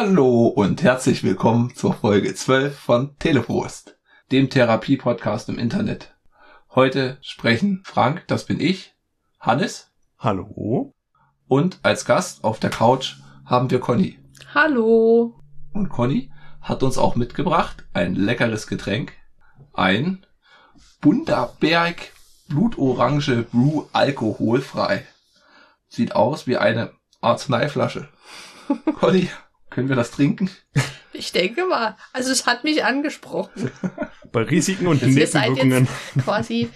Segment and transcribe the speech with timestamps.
[0.00, 3.98] Hallo und herzlich willkommen zur Folge 12 von Teleprost,
[4.30, 6.14] dem Therapie-Podcast im Internet.
[6.72, 8.94] Heute sprechen Frank, das bin ich,
[9.40, 10.94] Hannes Hallo.
[11.48, 14.20] und als Gast auf der Couch haben wir Conny.
[14.54, 15.40] Hallo.
[15.72, 16.30] Und Conny
[16.60, 19.14] hat uns auch mitgebracht ein leckeres Getränk,
[19.72, 20.24] ein
[21.00, 22.12] Bunderberg
[22.46, 25.04] Blutorange Brew alkoholfrei.
[25.88, 28.08] Sieht aus wie eine Arzneiflasche.
[29.00, 29.28] Conny,
[29.78, 30.50] können wir das trinken?
[31.12, 33.70] Ich denke mal, also es hat mich angesprochen.
[34.32, 35.86] Bei Risiken und Ihr Nebenwirkungen.
[36.16, 36.68] jetzt quasi.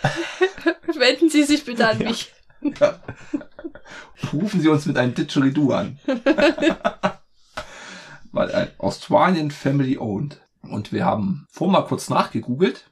[0.98, 2.32] Wenden Sie sich bitte an mich.
[4.32, 5.98] Rufen Sie uns mit einem Didgeridoo an.
[8.32, 10.40] Weil ein Australian Family Owned.
[10.62, 12.90] Und wir haben vorhin mal kurz nachgegoogelt.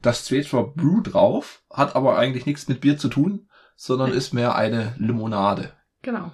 [0.00, 4.32] Das steht zwar Brew drauf, hat aber eigentlich nichts mit Bier zu tun, sondern ist
[4.32, 5.74] mehr eine Limonade.
[6.00, 6.32] Genau.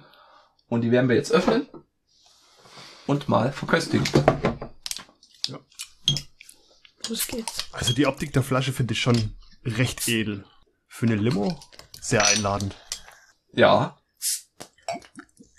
[0.69, 1.67] Und die werden wir jetzt öffnen
[3.07, 4.07] und mal verköstigen.
[7.09, 7.65] Los geht's.
[7.71, 10.45] Also die Optik der Flasche finde ich schon recht edel.
[10.87, 11.59] Für eine Limo
[11.99, 12.75] sehr einladend.
[13.51, 13.97] Ja.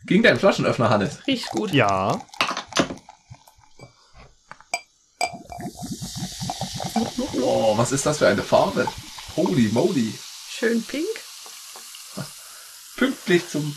[0.06, 1.26] Ging dein Flaschenöffner, Hannes?
[1.26, 1.72] Riecht gut.
[1.72, 2.24] Ja.
[7.40, 8.86] Oh, was ist das für eine Farbe?
[9.36, 10.14] Holy moly.
[10.48, 11.06] Schön pink.
[12.96, 13.76] Pünktlich zum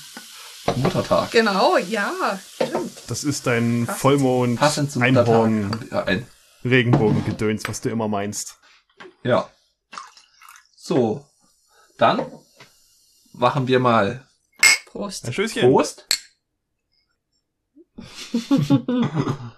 [0.76, 1.32] Muttertag.
[1.32, 2.12] Genau, ja.
[2.56, 2.92] Stimmt.
[3.08, 5.92] Das ist dein Passend- Vollmond, Passend zum Einhorn, Muttertag.
[5.92, 6.28] Ja, ein,
[6.64, 8.58] Regenbogengedöns, was du immer meinst.
[9.24, 9.50] ja.
[10.76, 11.26] So.
[11.98, 12.26] Dann
[13.34, 14.26] machen wir mal
[14.86, 15.26] Prost.
[15.26, 15.64] Ein Schößchen.
[15.70, 16.06] Prost.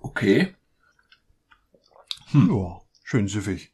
[0.00, 0.54] Okay.
[2.32, 3.72] Ja, schön süffig.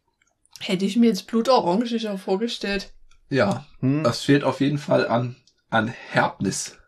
[0.63, 2.93] Hätte ich mir jetzt blutorange vorgestellt.
[3.29, 4.05] Ja, Hm.
[4.05, 5.37] das fehlt auf jeden Fall an,
[5.71, 6.79] an Herbnis.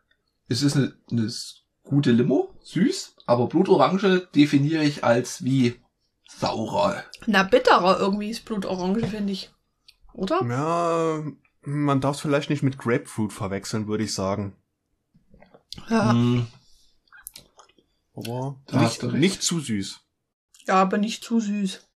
[0.49, 1.33] Es ist eine, eine
[1.83, 5.81] gute Limo, süß, aber Blutorange definiere ich als wie
[6.29, 7.03] saurer.
[7.27, 9.51] Na, bitterer irgendwie ist blutorange, finde ich.
[10.13, 10.43] Oder?
[10.45, 11.25] Ja,
[11.63, 14.57] man darf es vielleicht nicht mit Grapefruit verwechseln, würde ich sagen.
[15.89, 16.13] Ja.
[16.13, 16.47] Hm,
[18.15, 20.01] Aber nicht, nicht zu süß.
[20.67, 21.87] Ja, aber nicht zu süß.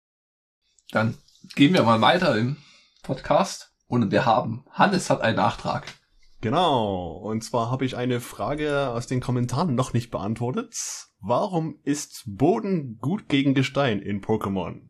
[0.90, 1.16] Dann
[1.54, 2.56] gehen wir mal weiter im
[3.02, 3.72] Podcast.
[3.86, 5.86] Und wir haben, Hannes hat einen Nachtrag.
[6.40, 7.12] Genau.
[7.16, 10.74] Und zwar habe ich eine Frage aus den Kommentaren noch nicht beantwortet.
[11.20, 14.88] Warum ist Boden gut gegen Gestein in Pokémon?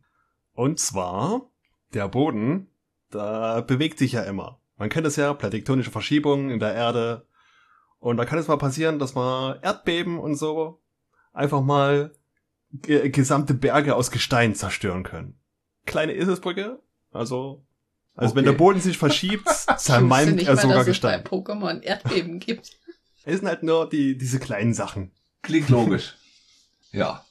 [0.52, 1.50] Und zwar,
[1.94, 2.68] der Boden,
[3.10, 4.60] da bewegt sich ja immer.
[4.76, 7.26] Man kennt es ja, tektonische Verschiebungen in der Erde.
[7.98, 10.82] Und da kann es mal passieren, dass man Erdbeben und so
[11.32, 12.12] einfach mal
[12.70, 15.40] ge gesamte Berge aus Gestein zerstören können.
[15.88, 16.78] Kleine Eselsbrücke,
[17.12, 17.64] also,
[18.14, 18.52] also wenn Okay.
[18.52, 21.20] der Boden sich verschiebt, zermalmt nicht er mal, sogar dass Gestein.
[21.24, 22.70] es bei Pokémon Erdbeben gibt.
[23.24, 25.10] Es sind halt nur die, diese kleinen Sachen.
[25.42, 26.16] Klingt logisch.
[26.92, 27.24] ja.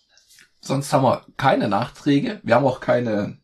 [0.61, 2.39] Sonst haben wir keine Nachträge.
[2.43, 3.39] Wir haben auch keine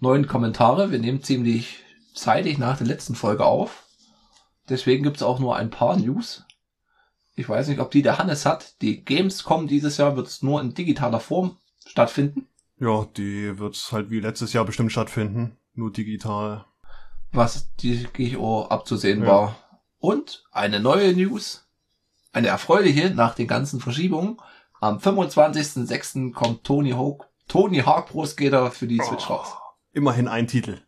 [0.00, 0.90] neuen Kommentare.
[0.90, 1.78] Wir nehmen ziemlich
[2.14, 3.84] zeitig nach der letzten Folge auf.
[4.68, 6.44] Deswegen gibt's auch nur ein paar News.
[7.36, 8.74] Ich weiß nicht, ob die der Hannes hat.
[8.82, 11.56] Die Gamescom dieses Jahr wird's nur in digitaler Form
[11.86, 12.48] stattfinden.
[12.78, 15.56] Ja, die wird halt wie letztes Jahr bestimmt stattfinden.
[15.74, 16.64] Nur digital.
[17.32, 19.26] was die GO abzusehen Ja.
[19.28, 19.56] war.
[19.98, 21.66] Und eine neue News,
[22.32, 24.38] eine erfreuliche nach den ganzen Verschiebungen.
[24.80, 26.32] Am 25.06.
[26.32, 29.48] kommt Tony Hawk, Tony Hawk Pro Skater für die Switch raus.
[29.92, 30.80] Immerhin ein Titel.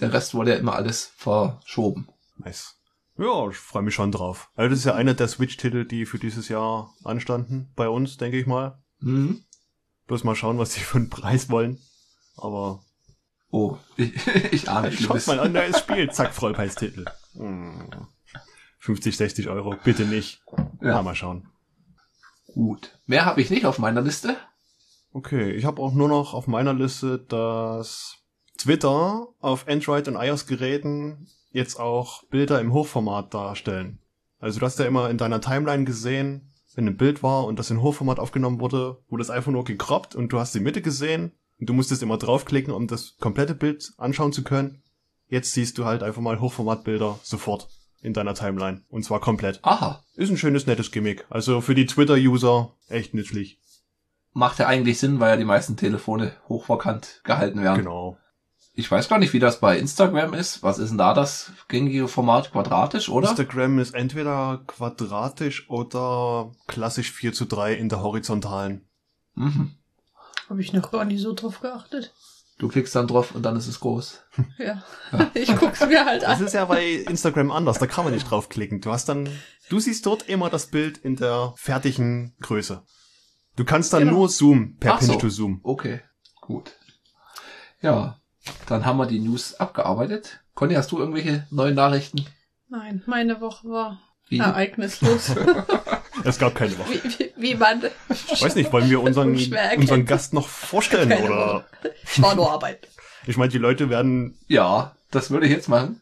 [0.00, 2.08] Der Rest wurde ja immer alles verschoben.
[2.36, 2.80] Nice.
[3.18, 4.50] Ja, ich freue mich schon drauf.
[4.56, 7.70] Also das ist ja einer der Switch-Titel, die für dieses Jahr anstanden.
[7.76, 8.82] Bei uns, denke ich mal.
[9.00, 9.44] Mhm.
[10.12, 11.78] Bloß mal schauen, was die für einen Preis wollen.
[12.36, 12.84] Aber
[13.50, 14.12] Oh, ich,
[14.52, 15.26] ich ahne schaut Schlimmes.
[15.26, 16.10] mal an, neues Spiel.
[16.12, 17.06] Zack, Vollpreistitel.
[17.32, 17.88] Hm.
[18.80, 19.74] 50, 60 Euro.
[19.82, 20.42] Bitte nicht.
[20.82, 20.88] Ja.
[20.96, 21.48] Ja, mal schauen.
[22.52, 22.98] gut.
[23.06, 24.36] Mehr habe ich nicht auf meiner Liste.
[25.14, 28.16] Okay, ich habe auch nur noch auf meiner Liste, dass
[28.58, 33.98] Twitter auf Android und iOS-Geräten jetzt auch Bilder im Hochformat darstellen.
[34.40, 37.70] Also du hast ja immer in deiner Timeline gesehen, wenn ein Bild war und das
[37.70, 41.32] in Hochformat aufgenommen wurde, wurde es einfach nur gekroppt und du hast die Mitte gesehen
[41.60, 44.82] und du musstest immer draufklicken, um das komplette Bild anschauen zu können.
[45.28, 47.68] Jetzt siehst du halt einfach mal Hochformatbilder sofort
[48.00, 49.60] in deiner Timeline und zwar komplett.
[49.62, 50.02] Aha.
[50.14, 51.24] Ist ein schönes, nettes Gimmick.
[51.30, 53.58] Also für die Twitter-User echt nützlich.
[54.32, 57.78] Macht ja eigentlich Sinn, weil ja die meisten Telefone hochverkannt gehalten werden.
[57.78, 58.18] Genau.
[58.74, 60.62] Ich weiß gar nicht, wie das bei Instagram ist.
[60.62, 62.52] Was ist denn da das gängige Format?
[62.52, 63.28] Quadratisch, oder?
[63.30, 68.88] Instagram ist entweder quadratisch oder klassisch 4 zu 3 in der horizontalen.
[69.34, 69.72] Mhm.
[70.48, 72.14] Habe ich noch gar nicht so drauf geachtet.
[72.58, 74.22] Du klickst dann drauf und dann ist es groß.
[74.58, 74.82] Ja.
[75.34, 76.46] Ich guck's mir halt Das an.
[76.46, 78.80] ist ja bei Instagram anders, da kann man nicht draufklicken.
[78.80, 79.28] Du hast dann,
[79.68, 82.82] du siehst dort immer das Bild in der fertigen Größe.
[83.56, 84.12] Du kannst dann Genau.
[84.18, 85.08] nur zoomen, per Ach so.
[85.12, 85.60] Pinch to Zoom.
[85.62, 86.00] Okay,
[86.40, 86.72] gut.
[87.82, 88.18] Ja,
[88.66, 90.40] dann haben wir die News abgearbeitet.
[90.54, 92.24] Conny, hast du irgendwelche neuen Nachrichten?
[92.68, 94.38] Nein, meine Woche war Wie?
[94.38, 95.32] ereignislos.
[96.24, 96.88] Es gab keine Woche.
[97.02, 97.82] wie, wie, wie man.
[98.38, 99.34] Weiß nicht, wollen wir unseren,
[99.76, 101.66] unseren Gast noch vorstellen Keine oder?
[102.04, 102.86] Ich war nur Arbeit.
[103.26, 106.00] Ich meine, die Leute werden, Ja, das würde ich jetzt machen.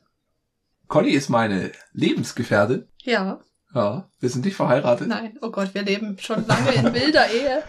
[0.88, 2.86] Conny ist meine Lebensgefährtin.
[3.02, 3.40] Ja,
[3.74, 5.06] Ja, wir sind nicht verheiratet.
[5.08, 5.38] nein.
[5.40, 7.62] Oh Gott, wir leben schon lange in wilder Ehe.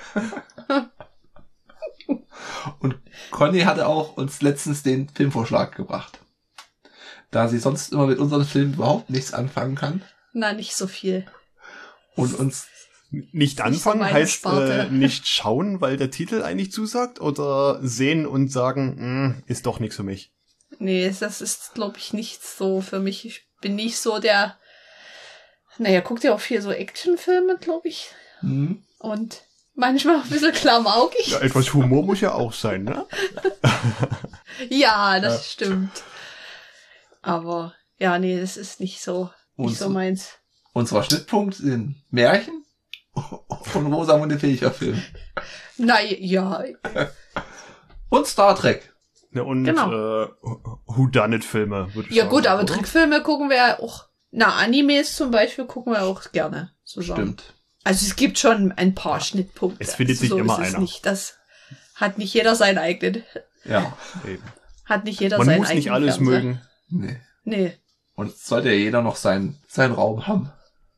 [2.80, 2.96] Und
[3.32, 6.20] Conny hatte auch uns letztens den Filmvorschlag gebracht.
[7.32, 10.04] Da sie sonst immer mit unseren Filmen überhaupt nichts anfangen kann
[10.34, 11.26] Na, nicht so viel.
[12.16, 12.68] und uns
[13.10, 18.50] nicht anfangen, meine heißt äh, nicht schauen, weil der Titel eigentlich zusagt, oder sehen und
[18.52, 20.32] sagen, "Hm, ist doch nichts für mich.
[20.80, 23.26] Nee, das ist, glaube ich, nicht so für mich.
[23.26, 24.58] Ich bin nicht so der.
[25.78, 28.12] Naja, guckt ja auch viel so Actionfilme, glaube ich.
[28.40, 29.42] hm, Und
[29.74, 31.28] manchmal auch ein bisschen klamaukig.
[31.28, 33.06] Ja, etwas Humor muss ja auch sein, ne?
[34.70, 35.44] Ja, das Ja.
[35.44, 36.04] stimmt.
[37.22, 40.30] Aber ja, nee, das ist nicht so, nicht so meins.
[40.74, 42.64] unser Schnittpunkt sind Märchen
[43.14, 45.02] und Rosamunde Pilcher Film.
[45.78, 46.64] Na ja,
[48.10, 48.94] Und Star Trek.
[49.32, 50.24] Ne, und Genau.
[50.24, 50.28] äh,
[50.88, 52.36] Whodunit-Filme, würde ich ja sagen.
[52.36, 52.74] gut, aber oder?
[52.74, 54.06] Trickfilme gucken wir ja auch.
[54.32, 57.18] Na, Animes zum Beispiel gucken wir auch gerne zusammen.
[57.38, 57.54] Stimmt.
[57.84, 59.84] Also es gibt schon ein paar Schnittpunkte.
[59.84, 60.82] Es findet sich so immer ist es einer.
[60.82, 61.06] Nicht.
[61.06, 61.38] Das
[61.96, 63.24] hat nicht jeder seinen eigenen.
[63.66, 63.96] Ja.
[64.26, 64.44] Eben.
[64.86, 66.42] Hat nicht jeder Man seinen muss nicht eigenen alles Fernseher.
[66.44, 66.62] mögen.
[66.90, 67.22] Nee.
[67.44, 67.78] Nee.
[68.16, 70.52] Und es sollte ja jeder noch seinen, seinen Raum haben.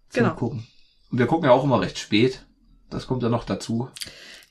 [0.10, 0.36] Zum Genau.
[0.36, 0.68] Gucken.
[1.12, 2.46] Und wir gucken ja auch immer recht spät.
[2.90, 3.90] Das kommt ja noch dazu.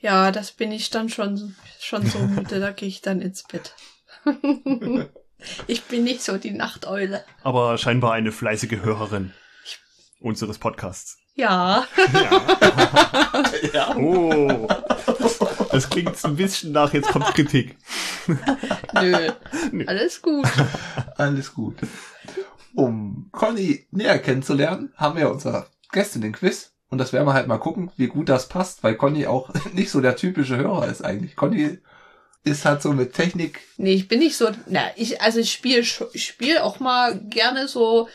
[0.01, 3.75] Ja, das bin ich dann schon, schon so müde, da gehe ich dann ins Bett.
[5.67, 7.25] ich bin nicht so die Nachteule.
[7.43, 9.33] Aber scheinbar eine fleißige Hörerin
[10.21, 11.19] unseres Podcasts.
[11.35, 11.87] Ja.
[13.73, 13.97] Ja.
[13.97, 14.69] Oh,
[15.71, 17.77] das klingt ein bisschen nach, jetzt kommt Kritik.
[18.95, 19.31] Nö.
[19.87, 20.47] Alles gut.
[21.17, 21.77] Alles gut.
[22.75, 26.73] Um Conny näher kennenzulernen, haben wir unser Gäste den Quiz.
[26.89, 29.91] Und das werden wir halt mal gucken, wie gut das passt, weil Conny auch nicht
[29.91, 31.37] so der typische Hörer ist eigentlich.
[31.37, 31.79] Conny
[32.45, 33.61] ist halt so mit Technik.
[33.79, 34.51] Nee, ich bin nicht so.
[34.67, 38.09] Na, ich, also ich spiele spiel auch mal gerne so,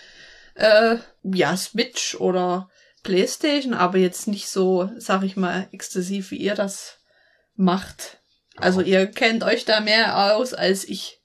[0.55, 2.69] äh, ja, Switch oder
[3.07, 6.99] Playstation, aber jetzt nicht so, sag ich mal, exzessiv, wie ihr das
[7.55, 8.21] macht.
[8.57, 11.21] Also ihr kennt euch da mehr aus als ich.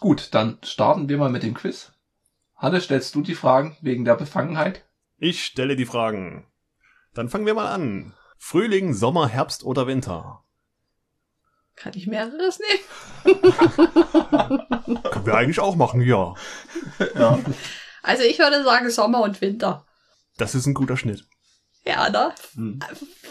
[0.00, 1.92] Gut, dann starten wir mal mit dem Quiz.
[2.56, 4.86] Hannes, stellst du die Fragen wegen der Befangenheit?
[5.18, 6.50] Ich stelle die Fragen.
[7.12, 8.14] Dann fangen wir mal an.
[8.38, 10.42] Frühling, Sommer, Herbst oder Winter?
[11.76, 12.60] Kann ich mehreres
[13.24, 13.42] nehmen?
[15.02, 16.34] Können wir eigentlich auch machen, ja.
[17.14, 17.38] Ja.
[18.02, 19.84] Also ich würde sagen Sommer und Winter.
[20.36, 21.24] Das ist ein guter Schnitt.
[21.84, 22.34] Ja, ne?
[22.54, 22.80] Hm.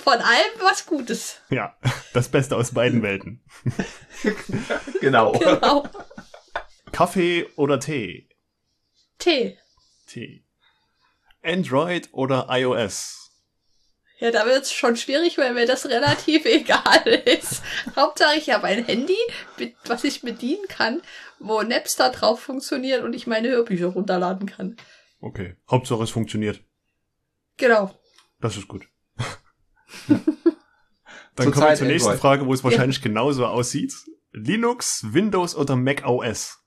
[0.03, 1.41] Von allem was Gutes.
[1.50, 1.75] Ja,
[2.13, 3.44] das Beste aus beiden Welten.
[5.01, 5.33] Genau.
[5.33, 5.86] Genau.
[6.93, 8.29] Kaffee oder Tee?
[9.19, 9.57] Tee.
[10.07, 10.45] Tee.
[11.43, 13.24] Android oder iOS?
[14.19, 17.62] Ja, da wird's schon schwierig, weil mir das relativ egal ist.
[17.98, 19.17] Hauptsache, ich habe ein Handy,
[19.57, 21.01] mit, was ich bedienen kann,
[21.39, 24.77] wo Napster drauf funktioniert und ich meine Hörbücher runterladen kann.
[25.19, 25.57] Okay.
[25.69, 26.63] Hauptsache es funktioniert.
[27.57, 27.91] Genau.
[28.41, 28.88] Das ist gut.
[31.36, 32.22] Dann kommen wir zur nächsten Android.
[32.22, 33.93] Frage, wo es wahrscheinlich genauso aussieht.
[34.31, 36.60] Linux, Windows oder Mac OS?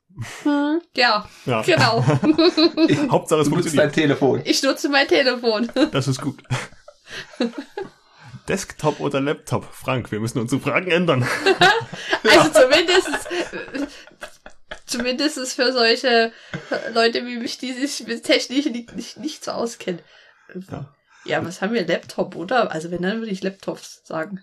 [0.43, 1.63] Hm, ja, Ja.
[1.63, 2.03] genau.
[3.11, 3.93] Hauptsache es Du nutzt dein.
[3.93, 4.41] Telefon.
[4.45, 5.71] Ich nutze mein Telefon.
[5.93, 6.43] Das ist gut.
[8.49, 9.67] Desktop oder Laptop?
[9.73, 11.27] Frank, wir müssen unsere Fragen ändern.
[12.25, 13.29] Also zumindest,
[14.87, 16.33] zumindest für solche
[16.95, 20.01] Leute wie mich, die sich mit Technik nicht, nicht, nicht so auskennen.
[20.71, 20.95] Ja.
[21.25, 21.87] Ja, was haben wir?
[21.87, 22.71] Laptop, oder?
[22.71, 24.41] Also wenn, dann würde ich Laptops sagen.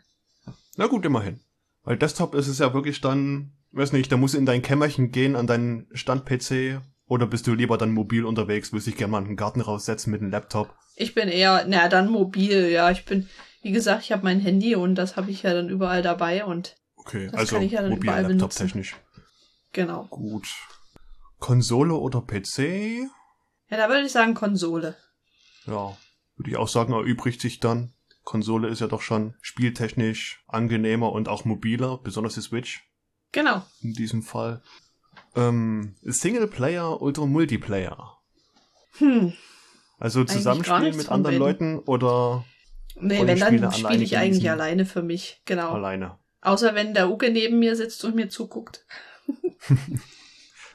[0.75, 1.39] Na gut, immerhin.
[1.83, 5.11] Weil Desktop ist es ja wirklich dann, weiß nicht, da musst du in dein Kämmerchen
[5.11, 9.19] gehen an deinen Stand-PC oder bist du lieber dann mobil unterwegs, willst dich gerne mal
[9.21, 10.75] in den Garten raussetzen mit einem Laptop.
[10.95, 12.89] Ich bin eher, na dann mobil, ja.
[12.91, 13.29] Ich bin,
[13.61, 16.75] wie gesagt, ich habe mein Handy und das habe ich ja dann überall dabei und
[16.95, 18.67] Okay, Das also kann ich ja dann mobil, überall Laptop benutzen.
[18.67, 18.95] technisch.
[19.73, 20.05] genau.
[20.09, 20.47] Gut.
[21.39, 23.09] Konsole oder PC?
[23.69, 24.95] Ja, da würde ich sagen Konsole.
[25.65, 25.97] Ja,
[26.35, 27.93] würde ich auch sagen, erübrigt sich dann.
[28.23, 32.83] Konsole ist ja doch schon spieltechnisch angenehmer und auch mobiler, besonders die Switch
[33.31, 33.63] Genau.
[33.81, 34.61] in diesem Fall.
[35.35, 38.17] Ähm, Singleplayer oder Multiplayer?
[38.97, 39.33] Hm.
[39.99, 41.37] Also Zusammenspielen mit anderen.
[41.37, 42.45] Leuten oder
[42.95, 45.41] Nee, wenn Spiele dann spiele ich eigentlich alleine für mich.
[45.45, 45.71] Genau.
[45.71, 46.19] alleine?
[46.41, 48.85] Außer wenn der Uke neben mir sitzt und mir zuguckt.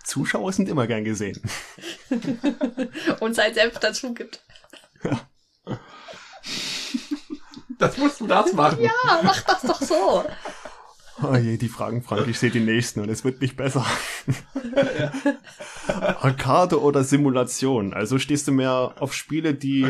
[0.04, 1.40] Zuschauer sind immer gern gesehen.
[3.20, 4.42] und sein Senf dazu gibt.
[7.78, 8.82] Das musst du das machen.
[8.82, 10.24] Ja, mach das doch so.
[11.22, 13.86] Oh je, die Fragen, Frank, ich sehe die nächsten und es wird nicht besser.
[15.86, 17.92] Arcade oder Simulation?
[17.92, 19.86] Also stehst du mehr auf Spiele, die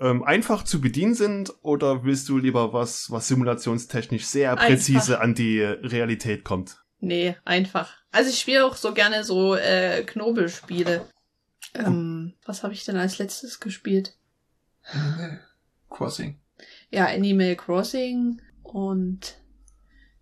[0.00, 5.24] ähm, einfach zu bedienen sind oder willst du lieber was, was simulationstechnisch sehr präzise Einfach.
[5.24, 6.82] an die Realität kommt?
[7.00, 7.96] Nee, einfach.
[8.10, 11.06] Also ich spiele auch so gerne so äh, Knobelspiele.
[11.74, 14.17] Ähm, was habe ich denn als letztes gespielt?
[15.90, 16.38] Crossing.
[16.90, 19.36] Ja, Animal Crossing und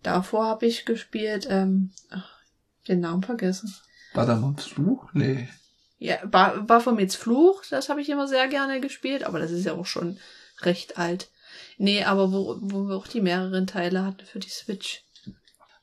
[0.03, 2.37] davor habe ich gespielt, ähm, ach,
[2.87, 3.73] den Namen vergessen.
[4.13, 5.09] War da mal ein Fluch?
[5.13, 5.47] Nee.
[5.99, 9.73] Ja, Ba- Baphomets Fluch, das habe ich immer sehr gerne gespielt, aber das ist ja
[9.73, 10.19] auch schon
[10.61, 11.29] recht alt.
[11.77, 15.03] Nee, aber wo, wo wir auch die mehreren Teile hatten für die Switch.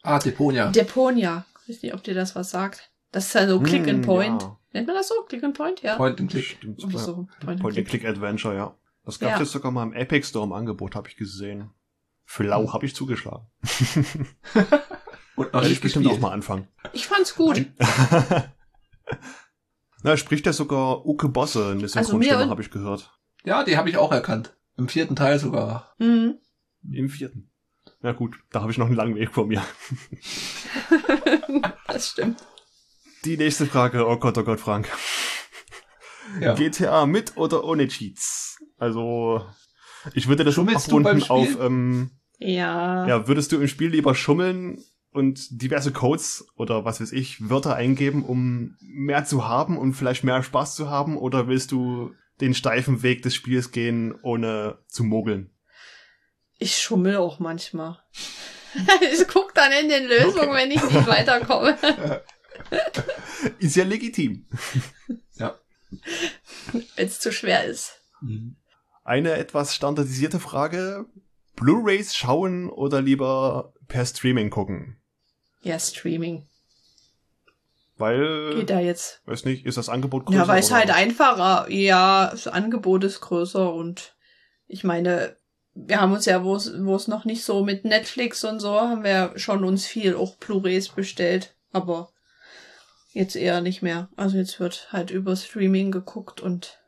[0.02, 0.70] Ah, Deponia.
[0.70, 1.44] Deponia.
[1.66, 2.90] Ich weiß nicht, ob dir das was sagt.
[3.10, 4.42] Das ist ja so Click and Hm, Point.
[4.42, 4.58] ja.
[4.75, 5.14] Nennt man das so?
[5.28, 5.81] Click and Point?
[5.83, 5.97] Ja.
[5.97, 6.45] Point and Click.
[6.45, 6.83] Stimmt.
[6.85, 6.99] Oder ja.
[6.99, 7.14] so.
[7.14, 7.90] Point and Point and Click.
[8.02, 8.75] Click Adventure, ja.
[9.04, 9.40] Das gab Ja.
[9.40, 11.71] es sogar mal im Epic Store im Angebot, habe ich gesehen.
[12.25, 13.47] Für lau habe ich zugeschlagen.
[15.37, 16.69] Und noch ich bestimmt auch mal anfangen.
[16.93, 17.66] Ich fand's gut.
[20.02, 23.12] Na, spricht ja sogar Uke Bosse, eine mir Synchronstimme, und- habe ich gehört.
[23.45, 24.57] Ja, die habe ich auch erkannt.
[24.76, 25.95] Im vierten Teil sogar.
[25.99, 26.38] Mhm.
[26.90, 27.50] Im vierten.
[28.00, 29.62] Na gut, da habe ich noch einen langen Weg vor mir.
[31.87, 32.43] das stimmt.
[33.25, 34.88] Die nächste Frage, oh Gott, oh Gott, Frank.
[36.40, 36.54] Ja.
[36.54, 38.59] GTA mit oder ohne Cheats?
[38.76, 39.45] Also,
[40.12, 43.07] ich würde das Schummelst du beim abrunden auf, ähm, Ja.
[43.07, 47.76] ja, würdest du im Spiel lieber schummeln und diverse Codes oder was weiß ich, Wörter
[47.76, 51.16] eingeben, um mehr zu haben und vielleicht mehr Spaß zu haben?
[51.16, 55.50] Oder willst du den steifen Weg des Spiels gehen, ohne zu mogeln?
[56.59, 57.99] Ich schummel auch manchmal.
[59.12, 61.78] ich guck dann in den Lösungen, wenn ich nicht weiterkomme.
[63.58, 64.46] Ist ja legitim.
[65.37, 65.58] Ja.
[66.70, 68.00] wenn es zu schwer ist.
[68.20, 68.56] Mhm.
[69.02, 71.06] Eine etwas standardisierte Frage.
[71.56, 74.96] Blu-rays schauen oder lieber per Streaming gucken?
[75.62, 76.46] Ja, Streaming.
[77.96, 79.23] Weil, Geht da jetzt.
[79.26, 80.38] weiß nicht, ist das Angebot größer?
[80.38, 81.70] Ja, weil es halt einfacher.
[81.70, 84.16] Ja, das Angebot ist größer und
[84.66, 85.37] ich meine,
[85.75, 88.80] wir haben uns ja, wo es wo es noch nicht so mit Netflix und so,
[88.80, 91.56] haben wir schon uns viel auch Blu-rays bestellt.
[91.73, 92.11] Aber
[93.14, 94.09] jetzt eher nicht mehr.
[94.16, 96.80] Also jetzt wird halt über Streaming geguckt und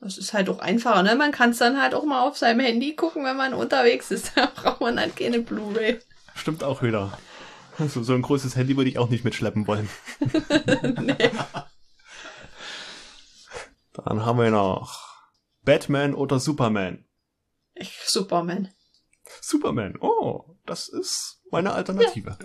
[0.00, 1.16] das ist halt auch einfacher, ne?
[1.16, 4.32] Man kann es dann halt auch mal auf seinem Handy gucken, wenn man unterwegs ist.
[4.36, 6.00] Da braucht man halt keine Blu-ray.
[6.34, 7.18] Stimmt auch wieder.
[7.78, 9.88] So, so ein großes Handy würde ich auch nicht mitschleppen wollen.
[11.00, 11.30] nee.
[13.92, 14.98] Dann haben wir noch
[15.62, 17.06] Batman oder Superman?
[17.74, 18.72] Ich, Superman.
[19.40, 22.36] Superman, oh, das ist meine Alternative.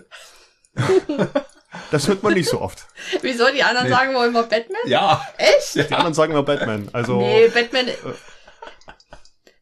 [1.90, 2.86] das hört man nicht so oft.
[3.22, 3.46] Wieso?
[3.52, 3.94] Die anderen Nee.
[3.94, 4.80] sagen wohl immer Batman?
[4.86, 5.26] Ja.
[5.36, 5.74] Echt?
[5.76, 6.88] Die anderen sagen immer Batman.
[6.92, 7.86] Also, Nee, Batman.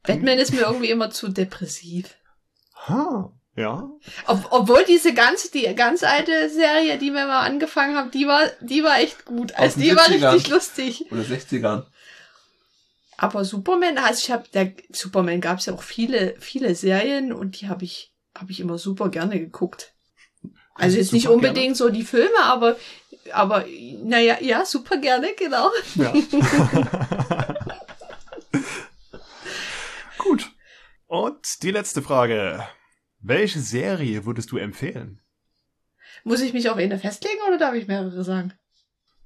[0.02, 2.14] Batman ist mir irgendwie immer zu depressiv.
[2.87, 3.88] ha, ja.
[4.26, 8.42] Ob, obwohl diese ganz, die ganz alte Serie, die wir mal angefangen haben, die war,
[8.61, 9.54] die war echt gut.
[9.56, 10.32] Also die war 70ern.
[10.35, 11.04] richtig lustig.
[11.11, 11.87] Oder 60ern.
[13.16, 17.61] Aber Superman, also ich habe, der Superman gab es ja auch viele, viele Serien und
[17.61, 19.94] die habe ich, habe ich immer super gerne geguckt.
[20.78, 22.76] Also jetzt nicht unbedingt so die Filme, aber,
[23.33, 23.64] aber,
[24.02, 25.71] naja, ja, super gerne, genau.
[25.95, 26.12] Ja.
[30.18, 30.50] Gut.
[31.06, 32.66] Und die letzte Frage.
[33.21, 35.21] Welche Serie würdest du empfehlen?
[36.25, 38.52] Muss ich mich auf eine festlegen oder darf ich mehrere sagen?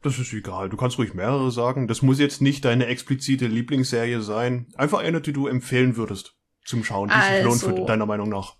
[0.03, 0.69] Das ist egal.
[0.71, 1.87] Du kannst ruhig mehrere sagen.
[1.89, 4.69] Das muss jetzt nicht deine explizite Lieblingsserie sein.
[4.77, 8.29] Einfach eine, die du empfehlen würdest zum Schauen, die sich lohnt Also- für deiner Meinung
[8.29, 8.57] nach.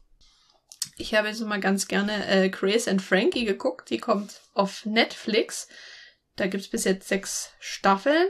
[1.01, 3.91] Ich habe jetzt mal ganz gerne äh, Grace and Frankie geguckt.
[3.91, 5.69] Die kommt auf Netflix.
[6.37, 8.29] Da gibt's bis jetzt sechs Staffeln.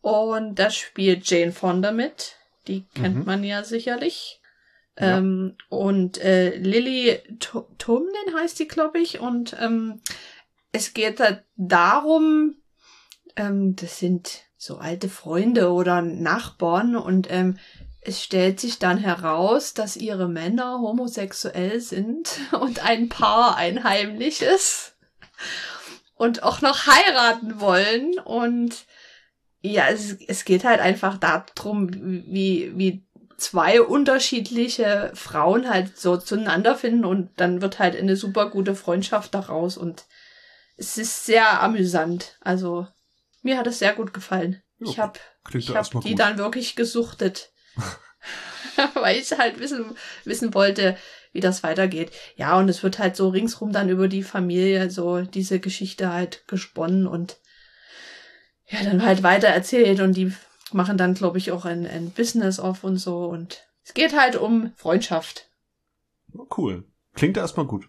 [0.00, 2.36] Und da spielt Jane Fonda mit.
[2.66, 3.24] Die kennt Mhm.
[3.24, 4.40] man ja sicherlich.
[4.98, 5.18] Ja.
[5.18, 9.20] Ähm, und äh, Lily To- Tomlin heißt die, glaube ich.
[9.20, 10.00] Und ähm,
[10.72, 12.56] es geht halt darum,
[13.36, 17.58] ähm, das sind so alte Freunde oder Nachbarn und ähm,
[18.04, 24.94] es stellt sich dann heraus, dass ihre Männer homosexuell sind und ein Paar ein heimliches
[26.14, 28.18] und auch noch heiraten wollen.
[28.18, 28.84] Und
[29.60, 33.06] ja, es, es geht halt einfach darum, wie, wie
[33.36, 39.34] zwei unterschiedliche Frauen halt so zueinander finden und dann wird halt eine super gute Freundschaft
[39.34, 40.04] daraus und
[40.76, 42.36] es ist sehr amüsant.
[42.40, 42.86] Also
[43.42, 44.62] mir hat es sehr gut gefallen.
[44.78, 45.18] Ja, Ich habe
[45.54, 46.18] hab die gut.
[46.18, 47.51] dann wirklich gesuchtet.
[48.94, 50.96] Weil ich halt wissen, wissen wollte,
[51.32, 52.10] wie das weitergeht.
[52.36, 56.46] Ja, und es wird halt so ringsrum dann über die Familie so diese Geschichte halt
[56.46, 57.38] gesponnen und
[58.68, 60.32] ja, dann halt weiter erzählt und die
[60.72, 64.36] machen dann, glaube ich, auch ein, ein Business auf und so und es geht halt
[64.36, 65.48] um Freundschaft.
[66.36, 66.84] Oh, Cool.
[67.14, 67.88] Klingt erstmal gut.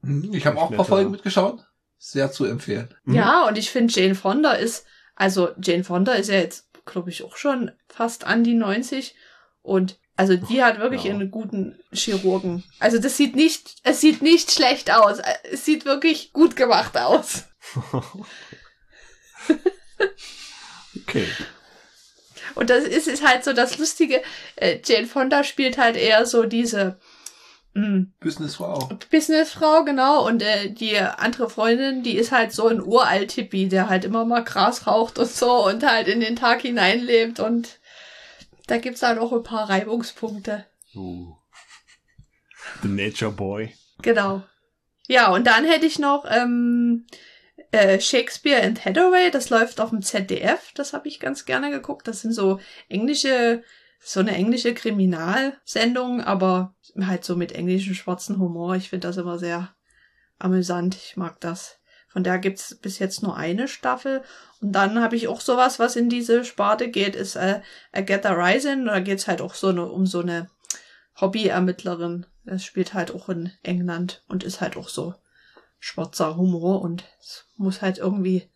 [0.00, 0.86] Mhm, Ich habe auch ein paar.
[0.86, 1.66] Folgen mitgeschaut.
[1.98, 2.94] Sehr zu empfehlen.
[3.04, 3.14] Mhm.
[3.14, 7.22] Ja, und ich finde Jane Fonda ist, also Jane Fonda ist ja jetzt, glaube ich,
[7.22, 9.14] auch schon fast an die 90
[9.62, 11.14] und also die hat wirklich Ja.
[11.14, 12.64] einen guten Chirurgen.
[12.78, 15.18] Also das sieht nicht, es sieht nicht schlecht aus.
[15.50, 17.44] Es sieht wirklich gut gemacht aus.
[20.96, 21.26] okay.
[22.54, 24.22] Und das ist, ist halt so das Lustige.
[24.56, 26.98] Äh, Jane Fonda spielt halt eher so diese
[27.74, 28.90] mh, Businessfrau.
[29.10, 30.26] Businessfrau, genau.
[30.26, 34.44] Und äh, die andere Freundin, die ist halt so ein Uralt-Hippie, der halt immer mal
[34.44, 37.40] Gras raucht und so und halt in den Tag hineinlebt.
[37.40, 37.78] Und
[38.66, 40.66] da gibt's halt auch ein paar Reibungspunkte.
[40.94, 41.34] Uh.
[42.82, 43.74] The Nature Boy.
[44.02, 44.42] Genau.
[45.08, 47.06] Ja, und dann hätte ich noch ähm,
[47.70, 49.30] äh, Shakespeare and Hathaway.
[49.30, 50.72] Das läuft auf dem ZDF.
[50.74, 52.06] Das habe ich ganz gerne geguckt.
[52.06, 53.62] Das sind so englische,
[54.04, 58.74] so eine englische Kriminalsendung, aber halt so mit englischem schwarzen Humor.
[58.74, 59.74] Ich finde das immer sehr
[60.38, 60.96] amüsant.
[60.96, 61.78] Ich mag das.
[62.08, 64.22] Von der gibt's bis jetzt nur eine Staffel.
[64.60, 68.86] Und dann habe ich auch sowas, was in diese Sparte geht, ist äh, Agatha Rising.
[68.86, 70.50] Da geht's halt auch so eine, um so eine
[71.20, 72.26] Hobby-Ermittlerin.
[72.44, 75.14] Das spielt halt auch in England und ist halt auch so
[75.78, 78.50] schwarzer Humor und es muss halt irgendwie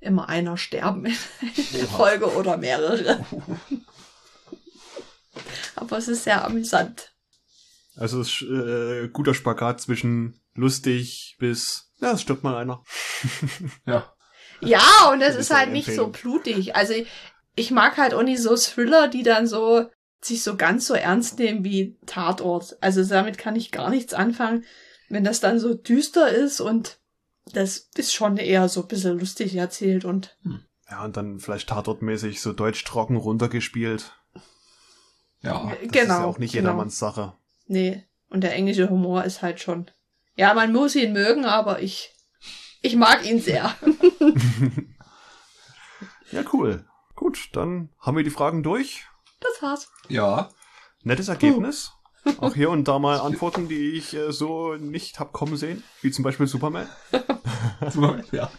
[0.00, 1.14] immer einer sterben in
[1.72, 3.24] der Folge oder mehrere.
[5.76, 7.12] Aber es ist sehr amüsant.
[7.96, 12.82] Also es ist äh, guter Spagat zwischen lustig bis ja, es stirbt mal einer.
[13.86, 14.12] Ja.
[14.60, 16.76] Ja, und es ist ist halt nicht so blutig.
[16.76, 16.94] Also
[17.54, 21.38] ich mag halt auch nicht so Thriller, die dann so sich so ganz so ernst
[21.38, 22.76] nehmen wie Tatort.
[22.80, 24.64] Also damit kann ich gar nichts anfangen,
[25.08, 26.98] wenn das dann so düster ist und
[27.52, 30.36] das ist schon eher so ein bisschen lustig erzählt und
[30.90, 34.12] Ja, und dann vielleicht tatortmäßig so deutsch trocken runtergespielt.
[35.44, 35.72] Ja.
[35.82, 36.02] Das genau.
[36.02, 36.70] ist ja auch nicht genau.
[36.70, 37.34] jedermanns Sache.
[37.66, 39.90] Nee, und der englische Humor ist halt schon.
[40.36, 42.12] Ja, man muss ihn mögen, aber ich
[42.82, 43.74] ich mag ihn sehr.
[46.34, 46.84] Ja, cool.
[47.14, 49.06] Gut, dann haben wir die Fragen durch.
[49.40, 49.88] Das war's.
[50.08, 50.48] Ja.
[51.04, 51.92] Nettes Ergebnis.
[52.38, 55.84] Auch hier und da mal Antworten, die ich äh, so nicht hab kommen sehen.
[56.00, 56.88] Wie zum Beispiel Superman.
[58.32, 58.50] ja.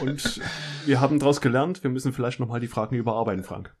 [0.00, 0.40] Und
[0.84, 3.74] wir haben daraus gelernt, wir müssen vielleicht nochmal die Fragen überarbeiten, Frank.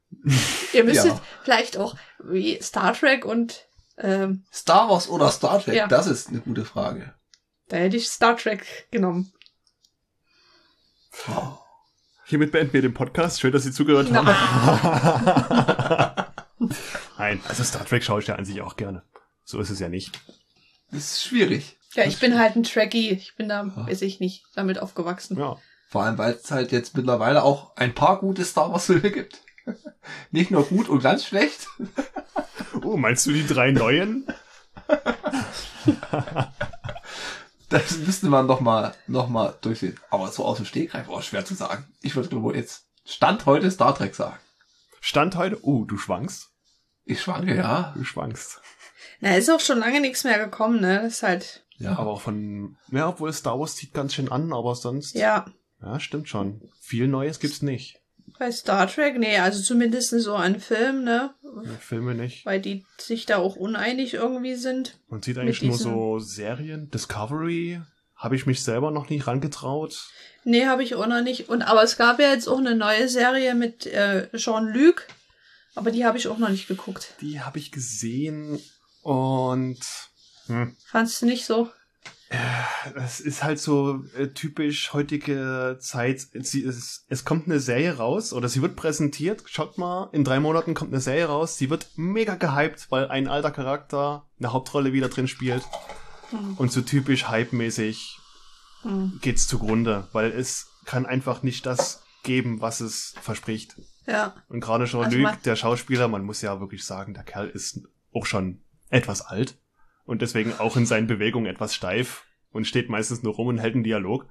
[0.72, 1.20] Ihr müsstet Ja.
[1.44, 3.66] vielleicht auch wie Star Trek und
[3.98, 5.74] ähm, Star Wars oder Star Trek?
[5.74, 5.86] Ja.
[5.86, 7.14] Das ist eine gute Frage.
[7.68, 9.32] Da hätte ich Star Trek genommen.
[11.28, 11.58] Oh.
[12.24, 13.40] Hiermit beenden wir den Podcast.
[13.40, 14.26] Schön, dass Sie zugehört haben.
[17.18, 19.02] Nein, also Star Trek schaue ich ja an sich auch gerne.
[19.44, 20.18] So ist es ja nicht.
[20.90, 21.78] Das ist schwierig.
[21.94, 23.10] Ja, ich bin halt ein Trekkie.
[23.10, 25.38] Ich bin da, weiß ich nicht, damit aufgewachsen.
[25.38, 25.56] Ja.
[25.88, 29.40] Vor allem, weil es halt jetzt mittlerweile auch ein paar gute Star Wars Filme gibt.
[30.30, 31.68] Nicht nur gut und ganz schlecht.
[32.82, 34.26] Oh, meinst du die drei neuen?
[37.68, 39.98] Das müsste man noch mal, noch mal durchsehen.
[40.10, 41.84] Aber so aus dem Stegreif, oh, schwer zu sagen.
[42.00, 44.38] Ich würde glaube jetzt Stand heute Star Trek sagen.
[45.00, 45.58] Stand heute?
[45.64, 46.50] Oh, du schwankst.
[47.04, 47.92] Ich schwanke, ja.
[47.96, 48.60] Du schwankst.
[49.20, 51.02] Na, ist auch schon lange nichts mehr gekommen, ne?
[51.02, 54.52] Das ist halt, Ja, Aber auch von, ja, obwohl Star Wars zieht ganz schön an,
[54.52, 55.14] aber sonst.
[55.16, 55.46] ja.
[55.82, 56.68] Ja, stimmt schon.
[56.80, 58.00] Viel Neues gibt's nicht.
[58.38, 61.34] Bei Star Trek, nee, also zumindest so an Film, ne?
[61.64, 62.44] Ja, Filme nicht.
[62.44, 64.98] Weil die sich da auch uneinig irgendwie sind.
[65.08, 66.90] Man sieht eigentlich nur so Serien.
[66.90, 67.80] Discovery
[68.14, 70.08] habe ich mich selber noch nicht rangetraut.
[70.44, 71.48] Nee, habe ich auch noch nicht.
[71.48, 75.06] Und aber es gab ja jetzt auch eine neue Serie mit äh, Jean-Luc.
[75.74, 77.14] Aber die habe ich auch noch nicht geguckt.
[77.20, 78.58] Die habe ich gesehen
[79.02, 79.78] und
[80.46, 81.70] hm, Fandst du nicht so?
[82.96, 86.26] Es ist halt so äh, typisch heutige Zeit.
[86.32, 89.44] Sie, es, es kommt eine Serie raus oder sie wird präsentiert.
[89.46, 91.56] Schaut mal, in drei Monaten kommt eine Serie raus.
[91.56, 95.62] Sie wird mega gehypt, weil ein alter Charakter eine Hauptrolle wieder drin spielt.
[96.30, 96.54] Hm.
[96.54, 98.18] Und so typisch hype-mäßig
[98.82, 99.18] Hm.
[99.22, 103.76] geht's zugrunde, weil es kann einfach nicht das geben, was es verspricht.
[104.06, 104.34] Ja.
[104.48, 107.80] Und gerade Also Jean-Luc, man- der Schauspieler, man muss ja wirklich sagen, der Kerl ist
[108.12, 108.60] auch schon
[108.90, 109.56] etwas alt
[110.06, 113.74] und deswegen auch in seinen Bewegungen etwas steif und steht meistens nur rum und hält
[113.74, 114.26] einen Dialog.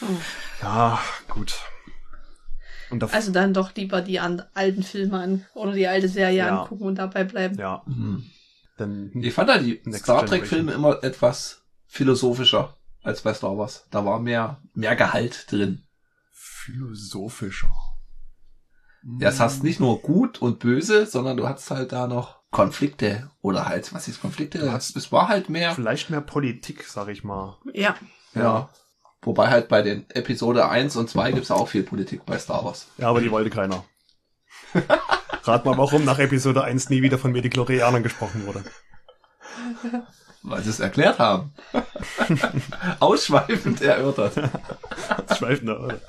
[0.00, 0.18] Hm.
[0.62, 0.98] Ja,
[1.28, 1.58] gut.
[2.90, 6.38] Und da, Also dann doch lieber die an, alten Filme an oder die alte Serie
[6.38, 6.62] Ja.
[6.62, 7.58] angucken und dabei bleiben.
[7.58, 8.24] ja, Hm.
[8.78, 10.94] dann Ich fand da die Next Star Trek Filme Generation.
[10.94, 13.86] immer etwas philosophischer als bei Star Wars.
[13.90, 15.84] Da war mehr, mehr Gehalt drin.
[16.32, 17.72] philosophischer.
[19.20, 23.30] Ja, es hast nicht nur gut und böse, sondern du hattest halt da noch Konflikte
[23.42, 24.72] oder halt, was ist Konflikte?
[24.72, 27.58] Hast- Es war halt mehr, Vielleicht mehr Politik, sag ich mal.
[27.72, 27.94] Ja.
[28.34, 28.68] ja.
[29.22, 32.64] Wobei halt bei den Episode 1 und 2 gibt's ja auch viel Politik bei Star
[32.64, 32.86] Wars.
[32.98, 33.84] Ja, aber die wollte keiner.
[35.44, 38.64] Rat mal, warum nach Episode 1 nie wieder von Mediklorianern gesprochen wurde.
[40.42, 41.52] Weil sie es erklärt haben.
[43.00, 44.36] Ausschweifend erörtert.
[44.36, 46.00] Da, oder?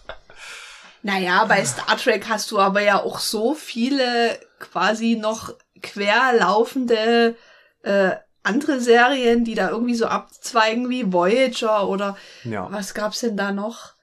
[1.02, 7.36] Naja, bei Star Trek hast du aber ja auch so viele quasi noch querlaufende
[7.84, 8.12] äh,
[8.44, 12.72] andere Serien, die da irgendwie so abzweigen wie Voyager oder Ja.
[12.72, 13.94] was gab's denn da noch?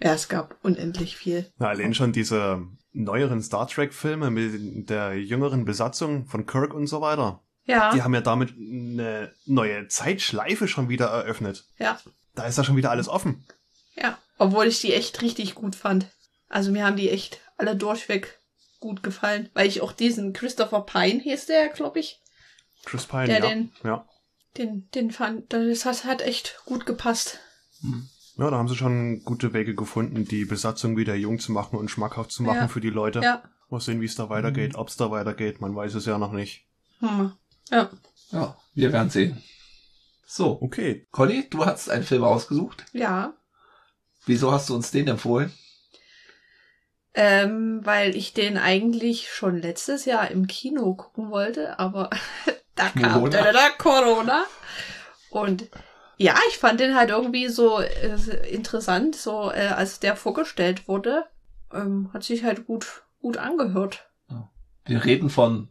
[0.00, 1.50] Ja, es gab unendlich viel.
[1.58, 7.00] Na, allein schon diese neueren Star Trek-Filme mit der jüngeren Besatzung von Kirk und so
[7.00, 7.40] weiter.
[7.64, 11.64] Ja, Die haben ja damit eine neue Zeitschleife schon wieder eröffnet.
[11.78, 11.98] ja,
[12.34, 13.46] Da ist ja schon wieder alles offen.
[13.94, 14.18] ja.
[14.38, 16.06] Obwohl ich die echt richtig gut fand.
[16.48, 18.40] Also mir haben die echt alle durchweg
[18.82, 19.48] gut gefallen.
[19.54, 22.20] Weil ich auch diesen Christopher Pine hieß der, glaube ich.
[22.84, 23.48] Chris Pine, Der ja.
[23.48, 24.06] den- ja.
[24.58, 27.38] Den, den fand, das hat, hat echt gut gepasst.
[28.36, 31.90] Ja, da haben sie schon gute Wege gefunden, die Besatzung wieder jung zu machen und
[31.90, 32.68] schmackhaft zu machen Ja.
[32.68, 33.20] für die Leute.
[33.20, 33.42] Ja.
[33.70, 35.62] Mal sehen, wie es da weitergeht, ob es da weitergeht.
[35.62, 36.66] Man weiß es ja noch nicht.
[36.98, 37.32] Hm.
[37.70, 37.90] Ja.
[38.30, 39.42] Ja, wir werden sehen.
[40.26, 41.06] So, Okay.
[41.10, 42.84] Conny, du hast einen Film ausgesucht.
[42.92, 43.32] Ja.
[44.26, 45.50] Wieso hast du uns den empfohlen?
[47.14, 52.08] Ähm, weil ich den eigentlich schon letztes Jahr im Kino gucken wollte, aber
[52.74, 53.28] da kam Corona.
[53.28, 54.44] da, da, Corona.
[55.30, 55.68] Und
[56.16, 61.24] ja, ich fand den halt irgendwie so äh, interessant, so äh, als der vorgestellt wurde.
[61.72, 64.08] Ähm, hat sich halt gut, gut angehört.
[64.84, 65.68] Wir reden von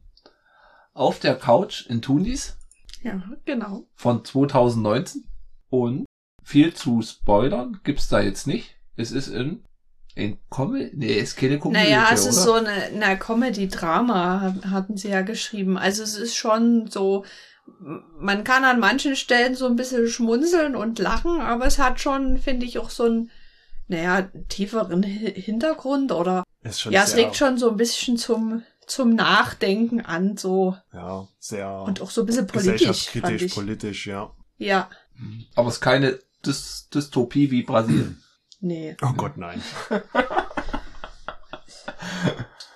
[0.94, 2.58] Auf der Couch in Tunis
[3.02, 3.86] Ja, genau.
[3.96, 5.26] von 2019
[5.70, 6.06] und
[6.44, 8.76] viel zu spoilern gibt's da jetzt nicht.
[8.96, 9.64] Es ist in
[10.16, 12.30] in Comedy, nee, ist keine Komödie, Naja, es oder?
[12.30, 15.78] ist so eine, eine Comedy-Drama, hatten sie ja geschrieben.
[15.78, 17.26] Also es ist schon so,
[18.20, 22.38] man kann an manchen Stellen so ein bisschen schmunzeln und lachen, aber es hat schon,
[22.38, 23.32] finde ich, auch so einen,
[23.88, 28.18] naja, tieferen Hi- Hintergrund oder, Ist schon ja, es sehr, legt schon so ein bisschen
[28.18, 33.44] zum, zum Nachdenken an, so, Ja, sehr und auch so ein bisschen politisch, fand gesellschaftskritisch,
[33.44, 33.54] ich.
[33.56, 34.32] politisch, ja.
[34.58, 34.90] Ja,
[35.56, 38.22] Aber es ist keine Dys Dystopie wie Brasilien.
[38.62, 38.96] Nee.
[39.02, 39.62] Oh Gott, nein.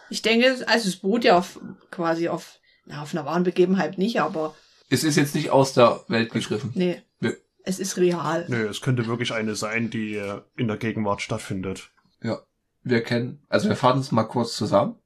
[0.09, 1.59] Ich denke, also es beruht ja auf,
[1.91, 4.55] quasi auf, na, auf einer wahren Begebenheit nicht, aber
[4.89, 6.71] es ist jetzt nicht aus der Welt gegriffen.
[6.75, 7.01] Nee.
[7.19, 7.33] Nö.
[7.63, 8.45] Es ist real.
[8.47, 11.89] Nö, es könnte wirklich eine sein, die äh, in der Gegenwart stattfindet.
[12.21, 12.39] Ja.
[12.83, 14.99] Wir kennen, also wir fahren uns mal kurz zusammen.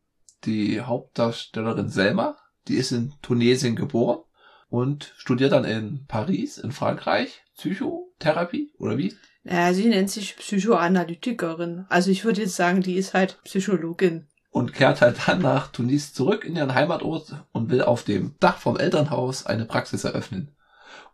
[0.43, 2.37] Die Hauptdarstellerin Selma,
[2.67, 4.23] die ist in Tunesien geboren
[4.69, 9.15] und studiert dann in Paris, in Frankreich, Psychotherapie oder wie?
[9.49, 11.87] Naja, sie nennt sich Psychoanalytikerin.
[11.89, 14.27] Also ich würde jetzt sagen, die ist halt Psychologin.
[14.51, 18.59] Und kehrt halt dann nach Tunis zurück in ihren Heimatort und will auf dem Dach
[18.59, 20.55] vom Elternhaus eine Praxis eröffnen.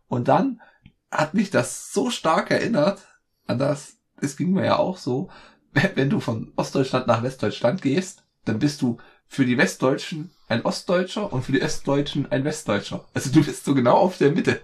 [0.08, 0.62] Und dann
[1.10, 3.00] hat mich das so stark erinnert
[3.48, 5.30] an das, es ging mir ja auch so,
[5.96, 11.32] wenn du von Ostdeutschland nach Westdeutschland gehst, dann bist du für die Westdeutschen ein Ostdeutscher
[11.32, 13.06] und für die Ostdeutschen ein Westdeutscher.
[13.14, 14.60] Also du bist so genau auf der Mitte.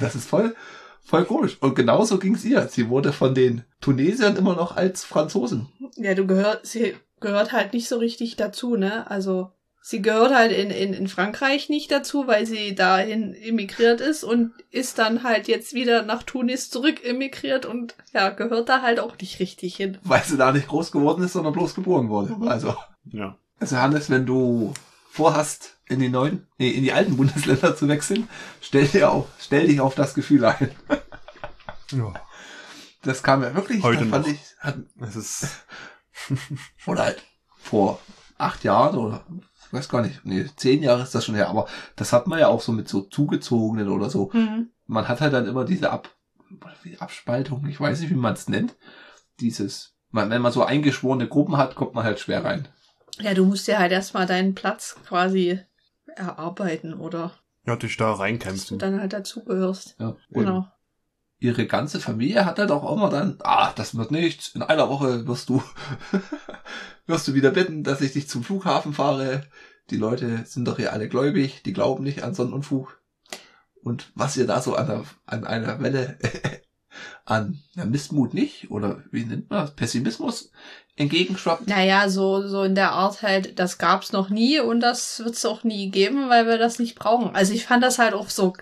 [0.00, 0.56] Das ist voll,
[1.04, 1.56] voll komisch.
[1.60, 2.68] Und genauso ging's ihr.
[2.68, 5.68] Sie wurde von den Tunesiern immer noch als Franzosen.
[5.96, 9.10] Ja, du gehört, sie gehört halt nicht so richtig dazu, ne?
[9.10, 9.50] Also
[9.82, 14.52] sie gehört halt in, in, in Frankreich nicht dazu, weil sie dahin emigriert ist und
[14.70, 19.16] ist dann halt jetzt wieder nach Tunis zurück emigriert und ja, gehört da halt auch
[19.20, 19.98] nicht richtig hin.
[20.04, 22.34] weil sie da nicht groß geworden ist, sondern bloß geboren wurde.
[22.34, 22.46] Mhm.
[22.48, 22.74] Also,
[23.10, 23.36] Ja.
[23.58, 24.72] also Hannes, wenn du
[25.10, 28.28] vorhast, in die neuen, nee, in die alten Bundesländer zu wechseln,
[28.60, 30.70] stell dir auch, stell dich auf das Gefühl ein.
[31.90, 32.14] ja.
[33.02, 34.32] Das kam ja wirklich, Heute das fand noch.
[34.32, 35.66] ich, hat, Es ist,
[36.86, 37.22] oder halt
[37.56, 37.98] vor
[38.38, 39.24] acht Jahren oder
[39.66, 42.38] ich weiß gar nicht, nee, zehn Jahre ist das schon her, aber das hat man
[42.38, 44.30] ja auch so mit so zugezogenen oder so.
[44.32, 44.70] Mhm.
[44.86, 46.08] Man hat halt dann immer diese Ab,
[46.82, 48.76] wie Abspaltung, ich weiß nicht, wie man es nennt.
[49.40, 52.68] Dieses, man, wenn man so eingeschworene Gruppen hat, kommt man halt schwer rein.
[53.20, 55.60] Ja, du musst ja halt erstmal deinen Platz quasi
[56.20, 57.32] erarbeiten oder
[57.66, 58.78] ja, dich da dass du reinkämpfen.
[58.78, 59.96] dann halt dazugehörst.
[59.98, 60.08] Ja.
[60.08, 60.66] Und Genau.
[61.38, 65.26] ihre ganze Familie hat halt auch immer dann, ah, das wird nichts, in einer Woche
[65.26, 65.62] wirst du,
[67.06, 69.42] wirst du wieder bitten, dass ich dich zum Flughafen fahre.
[69.90, 73.00] Die Leute sind doch hier alle gläubig, die glauben nicht an Sonnenunfug.
[73.82, 76.18] Und was ihr da so an, der, an einer Welle
[77.24, 80.50] an ja, Missmut nicht, oder wie nennt man das, Pessimismus
[80.96, 81.68] entgegenschwappt.
[81.68, 85.64] Naja, so, so in der Art halt, das gab's noch nie und das wird's auch
[85.64, 87.34] nie geben, weil wir das nicht brauchen.
[87.34, 88.52] Also ich fand das halt auch so,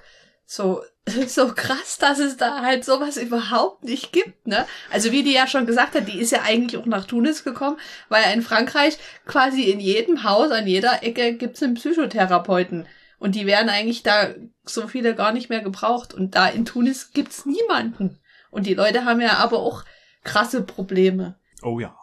[0.47, 0.83] so,
[1.27, 4.67] so krass, dass es da halt sowas überhaupt nicht gibt, ne?
[4.91, 7.79] Also wie die ja schon gesagt hat, die ist ja eigentlich auch nach Tunis gekommen,
[8.09, 12.87] weil in Frankreich quasi in jedem Haus, an jeder Ecke gibt's einen Psychotherapeuten.
[13.19, 14.29] Und die werden eigentlich da
[14.65, 16.15] so viele gar nicht mehr gebraucht.
[16.15, 18.19] Und da in Tunis gibt's niemanden.
[18.51, 19.85] Und die Leute haben ja aber auch
[20.25, 21.37] krasse Probleme.
[21.63, 21.97] Oh ja.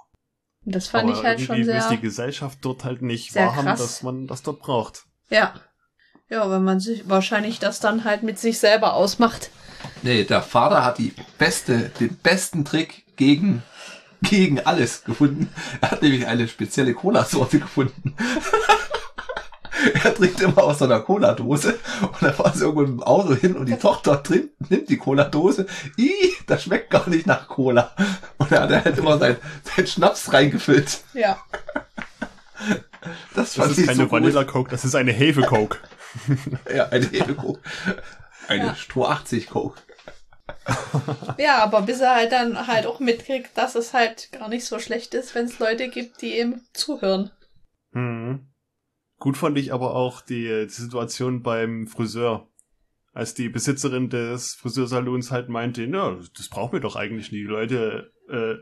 [0.65, 1.89] Und das fand Aber ich halt schon irgendwie will sehr.
[1.91, 3.79] die Gesellschaft dort halt nicht sehr wahrhaben, krass.
[3.79, 5.03] dass man das dort braucht.
[5.29, 5.53] Ja.
[6.27, 9.51] Ja, wenn man sich wahrscheinlich das dann halt mit sich selber ausmacht.
[10.01, 13.61] Nee, der Vater hat die beste, den besten Trick gegen,
[14.23, 15.49] gegen alles gefunden.
[15.81, 18.15] Er hat nämlich eine spezielle Cola-Sorte gefunden.
[20.03, 23.55] er trinkt immer aus so einer Cola-Dose und er fährt irgendwo mit dem Auto hin
[23.55, 25.65] und die Tochter trinkt, nimmt die Cola-Dose.
[25.97, 27.95] Ih, das schmeckt gar nicht nach Cola.
[28.37, 31.01] Und er hat halt immer sein, sein Schnaps reingefüllt.
[31.13, 31.37] Ja.
[33.35, 34.11] Das Das ist ich keine so.
[34.11, 35.77] Vanilla Coke, das ist eine Hefe Coke.
[36.73, 37.59] Ja, eine Hefe-Coke.
[38.47, 38.75] Eine Ja.
[38.75, 39.81] Stroh 80 Coke.
[41.37, 44.79] Ja, aber bis er halt dann halt auch mitkriegt, dass es halt gar nicht so
[44.79, 47.31] schlecht ist, wenn es Leute gibt, die ihm zuhören.
[47.91, 48.47] Mhm.
[49.17, 52.47] Gut fand ich aber auch die, die Situation beim Friseur.
[53.13, 57.37] Als die Besitzerin des Friseursalons halt meinte, ja, das brauchen wir doch eigentlich nie.
[57.39, 58.55] Die Leute äh,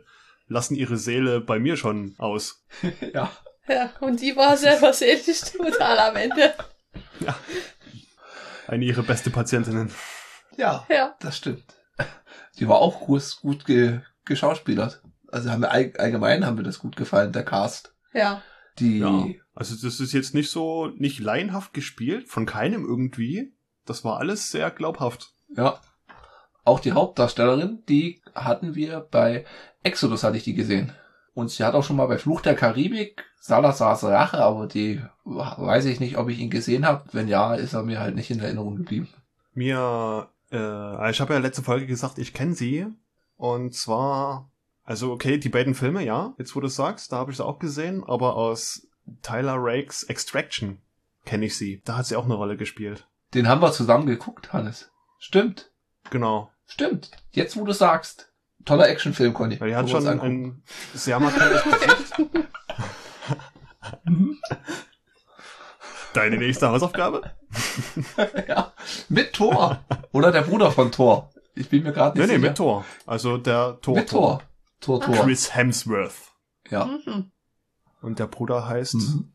[0.47, 2.63] lassen ihre Seele bei mir schon aus.
[3.13, 3.31] Ja.
[3.67, 6.53] Ja, und die war selber seelisch total am Ende.
[8.67, 9.91] Eine ihrer beste Patientinnen.
[10.57, 10.85] Ja.
[10.89, 11.15] Ja.
[11.19, 11.63] Das stimmt.
[12.59, 15.01] Die war auch gut, gut ge, geschauspielert.
[15.31, 17.95] Also haben wir all- allgemein haben wir das gut gefallen, der Cast.
[18.13, 18.41] Ja.
[18.79, 19.25] Die, Ja.
[19.55, 23.53] Also das ist jetzt nicht so, nicht laienhaft gespielt, von keinem irgendwie.
[23.85, 25.33] Das war alles sehr glaubhaft.
[25.55, 25.79] ja.
[26.65, 29.43] Auch die Hauptdarstellerin, die hatten wir bei
[29.83, 30.93] Exodus hatte ich die gesehen.
[31.33, 35.85] Und sie hat auch schon mal bei Fluch der Karibik Salazars Rache, aber die weiß
[35.85, 37.03] ich nicht, ob ich ihn gesehen habe.
[37.11, 39.09] Wenn ja, ist er mir halt nicht in Erinnerung geblieben.
[39.53, 42.87] Mir, äh, ich habe ja letzte Folge gesagt, ich kenne sie.
[43.35, 44.49] Und zwar,
[44.85, 47.45] also okay, die beiden Filme, ja, jetzt wo du es sagst, da habe ich sie
[47.45, 48.87] auch gesehen, aber aus
[49.21, 50.81] Tyler Rakes Extraction
[51.25, 51.81] kenne ich sie.
[51.85, 53.07] Da hat sie auch eine Rolle gespielt.
[53.33, 54.91] Den haben wir zusammen geguckt, Hannes.
[55.19, 55.71] Stimmt.
[56.09, 56.51] Genau.
[56.65, 57.11] Stimmt.
[57.31, 58.29] Jetzt, wo du sagst.
[58.65, 59.59] Toller Actionfilm, Conny.
[59.59, 60.63] Weil die hat schon angucken.
[60.93, 62.13] ein sehr markantes Gesicht.
[66.13, 67.31] Deine nächste Hausaufgabe?
[68.47, 68.71] ja.
[69.09, 69.83] Mit Thor.
[70.11, 71.31] Oder der Bruder von Thor.
[71.55, 72.47] Ich bin mir gerade Nee, nicht nee, sicher.
[72.49, 72.85] mit Thor.
[73.05, 73.95] Also der Thor.
[73.95, 74.41] Mit Thor.
[74.79, 75.15] Thor, Thor.
[75.15, 76.31] Chris Hemsworth.
[76.69, 76.85] Ja.
[76.85, 77.31] Mhm.
[78.03, 79.33] Und der Bruder heißt Mhm.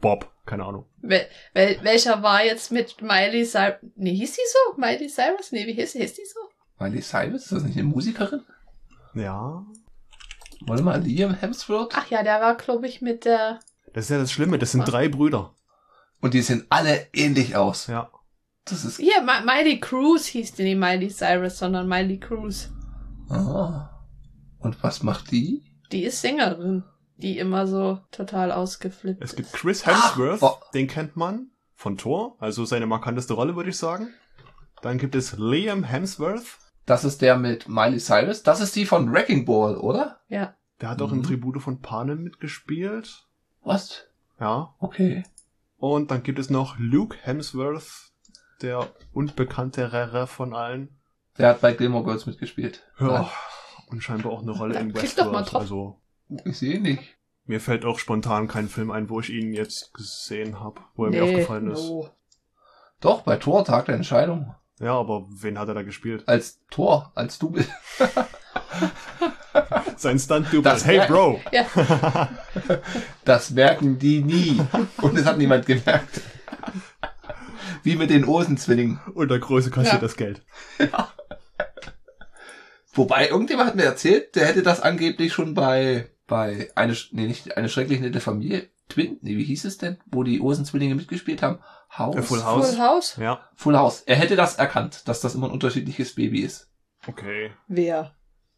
[0.00, 0.30] Bob.
[0.44, 0.86] Keine Ahnung.
[0.98, 3.78] Wel wel welcher war jetzt mit Miley Cyrus?
[3.96, 4.78] Nee, hieß die so?
[4.80, 5.50] Miley Cyrus?
[5.50, 6.38] Nee, wie hieß, hieß die so?
[6.78, 8.42] Miley Cyrus, ist das nicht eine Musikerin?
[9.14, 9.64] Ja.
[10.60, 11.92] Warte mal, Liam Hemsworth?
[11.96, 13.58] Ach ja, der war, glaube ich, mit der.
[13.92, 14.58] Das ist ja das Schlimme.
[14.58, 15.54] Das sind drei Brüder.
[16.20, 17.86] Und die sehen alle ähnlich aus.
[17.88, 18.10] Ja.
[18.66, 18.98] Das ist.
[18.98, 22.70] Hier, Mi Miley Cruz hieß die nicht Miley Cyrus, sondern Miley Cruz.
[23.30, 23.90] Ah.
[24.58, 25.64] Und was macht die?
[25.92, 26.84] Die ist Sängerin,
[27.16, 30.42] die immer so total ausgeflippt Es gibt Chris Hemsworth.
[30.42, 30.64] Ah, oh.
[30.74, 32.36] Den kennt man von Thor.
[32.38, 34.08] Also seine markanteste Rolle, würde ich sagen.
[34.82, 36.58] Dann gibt es Liam Hemsworth.
[36.84, 38.42] Das ist der mit Miley Cyrus.
[38.42, 40.20] Das ist die von Wrecking Ball, oder?
[40.28, 40.54] Ja.
[40.80, 41.22] Der hat auch in Mhm.
[41.24, 43.26] Tribute von Panem mitgespielt.
[43.62, 44.04] Was?
[44.38, 44.74] Ja.
[44.78, 45.24] Okay.
[45.78, 48.12] Und dann gibt es noch Luke Hemsworth,
[48.62, 50.96] der unbekanntere von allen.
[51.38, 52.82] Der hat bei Gilmore Girls mitgespielt.
[53.00, 53.30] Ja.
[53.88, 55.52] Und scheinbar auch eine Rolle Dann in klick doch mal Westworld.
[55.52, 55.60] drauf.
[55.62, 56.00] Also
[56.44, 57.16] Ich sehe nicht.
[57.44, 61.10] mir fällt auch spontan kein Film ein, wo ich ihn jetzt gesehen habe, wo er
[61.10, 61.80] Nee, mir aufgefallen ist.
[61.88, 62.10] no.
[63.00, 64.54] Doch, bei Tor, Tag der Entscheidung.
[64.80, 66.24] Ja, aber wen hat er da gespielt?
[66.26, 67.70] Als Tor, als bist.
[69.96, 70.62] Sein Stunt-Double.
[70.62, 71.40] Das Hey Bro!
[71.52, 72.28] Ja,
[73.24, 74.60] Das merken die nie.
[75.00, 76.20] Und es hat niemand gemerkt.
[77.82, 79.00] Wie mit den Osenzwillingen.
[79.14, 79.98] Und der Große kostet Ja.
[80.00, 80.42] das Geld.
[82.92, 87.56] Wobei, irgendjemand hat mir erzählt, der hätte das angeblich schon bei, bei eine, nee, nicht
[87.56, 91.58] eine schrecklich nette Familie, Twin, nee, wie hieß es denn, wo die Osenzwillinge mitgespielt haben?
[91.96, 92.26] House?
[92.26, 92.70] Full House.
[92.70, 93.16] Full House?
[93.16, 93.40] Ja.
[93.54, 94.02] Full House.
[94.02, 96.70] Er hätte das erkannt, dass das immer ein unterschiedliches Baby ist.
[97.06, 97.52] Okay.
[97.68, 98.14] Wer?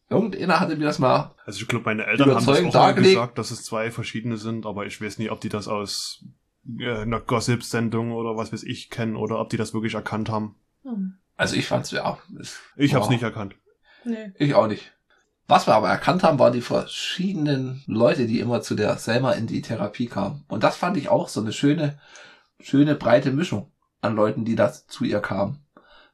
[0.09, 3.51] Irgendeiner hatte mir das mal, Also ich glaube, meine Eltern haben das auch gesagt, dass
[3.51, 6.25] es zwei verschiedene sind, aber ich weiß nicht, ob die das aus
[6.79, 10.55] äh, einer Gossip-Sendung oder was weiß ich kennen oder ob die das wirklich erkannt haben.
[10.83, 11.17] Hm.
[11.35, 12.17] also ich fand's ja,
[12.77, 13.55] Ich hab's nicht erkannt.
[14.05, 14.31] Nee.
[14.39, 14.93] ich auch nicht.
[15.49, 19.47] Was wir aber erkannt haben, waren die verschiedenen Leute, die immer zu der Selma in
[19.47, 20.45] die Therapie kamen.
[20.47, 21.99] Und das fand ich auch so eine schöne,
[22.59, 25.65] schöne breite Mischung an Leuten, die da zu ihr kamen.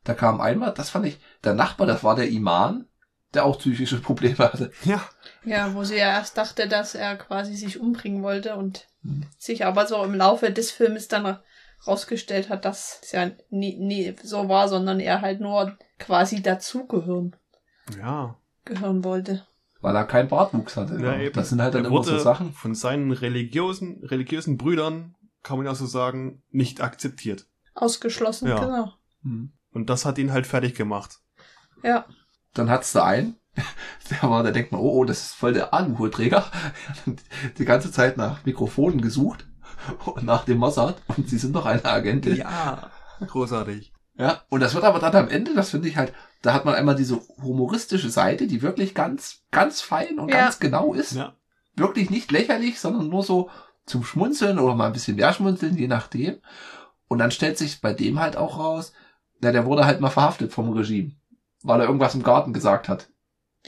[0.06, 2.88] Da kam einmal, das fand ich, der Nachbar, das war der Iman,
[3.34, 4.71] der auch psychische Probleme hatte.
[4.86, 5.02] Ja.
[5.43, 9.24] Ja, wo sie ja erst dachte, dass er quasi sich umbringen wollte und Hm.
[9.38, 11.39] sich aber so im Laufe des Filmes dann
[11.86, 17.36] rausgestellt hat, dass es ja nie, nie so war, sondern er halt nur quasi dazugehören
[18.00, 18.38] Ja.
[18.65, 19.45] Gehören wollte.
[19.82, 20.99] Weil er keinen Bartwuchs hatte.
[20.99, 21.34] ja eben.
[21.34, 22.54] Das sind halt dann er immer so Sachen.
[22.54, 27.47] von seinen religiösen, religiösen Brüdern, kann man ja so sagen, nicht akzeptiert.
[27.75, 28.60] Ausgeschlossen, Ja.
[28.60, 28.93] genau.
[29.21, 29.51] Hm.
[29.71, 31.19] Und das hat ihn halt fertig gemacht.
[31.84, 32.06] Ja.
[32.54, 33.36] Dann hat's da einen,
[34.10, 36.45] der war, da denkt man, oh, oh, das ist voll der Aluhuträger.
[37.58, 39.45] Die ganze Zeit nach Mikrofonen gesucht
[40.06, 42.38] und nach dem Mossad und sie sind doch eine Agentin.
[42.38, 42.89] Ja.
[43.28, 43.93] Großartig.
[44.17, 46.73] Ja, und das wird aber dann am Ende, das finde ich halt, da hat man
[46.75, 50.41] einmal diese humoristische Seite, die wirklich ganz, ganz fein und Ja.
[50.41, 51.13] ganz genau ist.
[51.13, 51.34] Ja.
[51.75, 53.49] Wirklich nicht lächerlich, sondern nur so
[53.86, 56.38] zum Schmunzeln oder mal ein bisschen mehr schmunzeln, je nachdem.
[57.10, 58.93] Und dann stellt sich bei dem halt auch raus,
[59.41, 61.12] na, der wurde halt mal verhaftet vom Regime,
[61.63, 63.10] weil er irgendwas im Garten gesagt hat.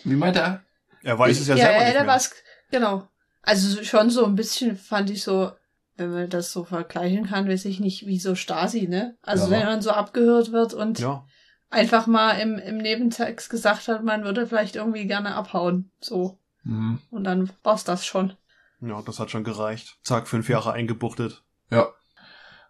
[0.06, 0.64] Wie meint er?
[1.04, 2.08] Er weiß Ich- es ja, Ja, selber ja, nicht mehr.
[2.08, 2.32] war's,
[2.72, 3.08] genau.
[3.44, 5.52] Also schon so ein bisschen fand ich so,
[5.98, 9.18] wenn man das so vergleichen kann, weiß ich nicht, wie so Stasi, ne?
[9.24, 9.52] Also Ja.
[9.52, 11.26] wenn man so abgehört wird und Ja.
[11.70, 15.92] einfach mal im, im Nebentext gesagt hat, man würde vielleicht irgendwie gerne abhauen.
[16.00, 16.40] So.
[16.64, 18.34] Hm, Und dann war's das schon.
[18.82, 19.98] Ja, das hat schon gereicht.
[20.04, 21.44] Zack, fünf Jahre eingebuchtet.
[21.72, 21.88] ja.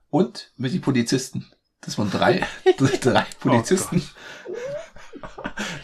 [0.10, 1.46] Und mit die Polizisten.
[1.82, 2.48] Das waren drei,
[3.02, 4.02] drei Polizisten.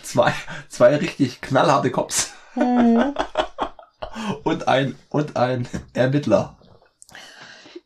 [0.02, 0.34] zwei,
[0.70, 2.32] zwei richtig knallharte Cops.
[4.44, 6.58] Und ein, und ein Ermittler.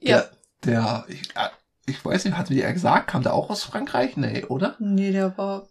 [0.07, 0.23] Ja.
[0.63, 1.49] Der, der ich, äh,
[1.85, 4.17] ich weiß nicht, hat mir er gesagt, kam der auch aus Frankreich?
[4.17, 4.75] Nee, oder?
[4.79, 5.67] Nee, der war,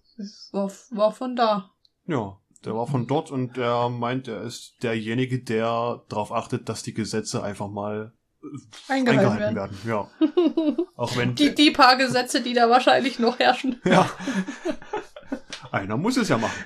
[0.53, 1.71] war, war von da.
[2.07, 6.83] Ja, der war von dort und der meint, er ist derjenige, der darauf achtet, dass
[6.83, 9.79] die Gesetze einfach mal äh, Eingehalten werden.
[9.87, 10.09] Ja.
[10.97, 13.81] Auch wenn Die, die paar Gesetze, die da wahrscheinlich noch herrschen.
[13.85, 14.09] ja.
[15.71, 16.65] Einer muss es ja machen.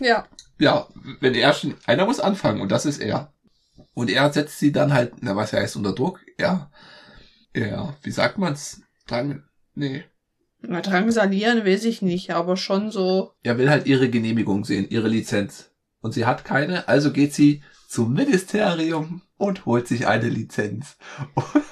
[0.00, 0.26] Ja.
[0.58, 0.88] Ja,
[1.20, 3.32] wenn er schon, einer muss anfangen und das ist er.
[3.94, 6.20] Und er setzt sie dann halt, na was heißt unter Druck?
[6.36, 6.70] Er,
[7.52, 8.82] er, wie sagt man's?
[9.06, 9.42] Drang,
[9.74, 10.04] nee.
[10.60, 13.32] Na, drangsalieren weiß ich nicht, aber schon so.
[13.42, 15.70] Er will halt ihre Genehmigung sehen, ihre Lizenz.
[16.00, 20.96] Und sie hat keine, also geht sie zum Ministerium und holt sich eine Lizenz.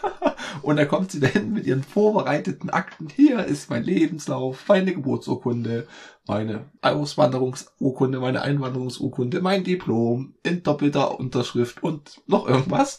[0.62, 3.08] Und dann kommt sie dahin mit ihren vorbereiteten Akten.
[3.08, 5.86] Hier ist mein Lebenslauf, meine Geburtsurkunde,
[6.26, 12.98] meine Auswanderungsurkunde, meine Einwanderungsurkunde, mein Diplom in doppelter Unterschrift und noch irgendwas.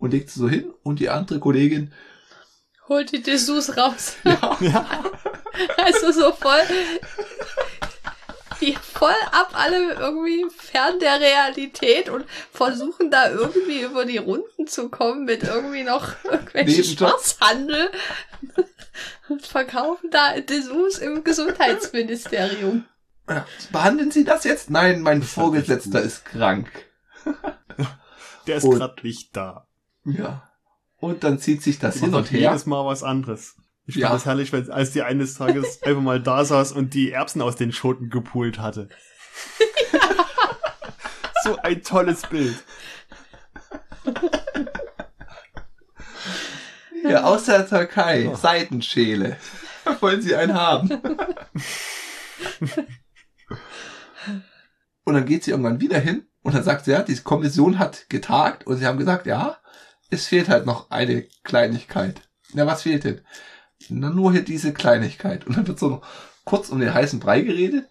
[0.00, 1.92] Und legt sie so hin und die andere Kollegin,
[2.88, 4.16] Holt die Dessous raus.
[4.24, 5.04] ja, Ja.
[5.76, 6.62] Also so voll.
[8.60, 14.66] Die voll ab alle irgendwie fern der Realität und versuchen da irgendwie über die Runden
[14.66, 16.84] zu kommen mit irgendwie noch irgendwelchen.
[16.84, 17.90] Schwarzhandel
[19.28, 22.84] und verkaufen da Dessous im Gesundheitsministerium.
[23.28, 24.70] ja, behandeln Sie das jetzt?
[24.70, 26.70] Nein, mein Vorgesetzter ist krank.
[28.46, 29.66] Der ist gerade nicht da.
[30.04, 30.48] Ja.
[30.98, 32.40] Und dann zieht sich das hin und her.
[32.40, 33.56] jedes Mal was anderes.
[33.86, 34.12] Ich fand Ja.
[34.12, 37.72] das herrlich, als die eines Tages einfach mal da saß und die Erbsen aus den
[37.72, 38.88] Schoten gepult hatte.
[41.44, 42.62] so ein tolles Bild.
[47.04, 48.24] Ja, aus der Türkei.
[48.24, 48.36] Ja.
[48.36, 49.36] Seitenschäle.
[50.00, 50.90] Wollen Sie einen haben?
[55.04, 58.08] und dann geht sie irgendwann wieder hin und dann sagt sie, ja, die Kommission hat
[58.10, 59.56] getagt und sie haben gesagt, ja,
[60.10, 62.22] es fehlt halt noch eine Kleinigkeit.
[62.52, 63.20] Na, was fehlt denn?
[63.88, 65.46] Na, nur hier diese Kleinigkeit.
[65.46, 66.02] Und dann wird so noch
[66.44, 67.88] kurz um den heißen Brei geredet.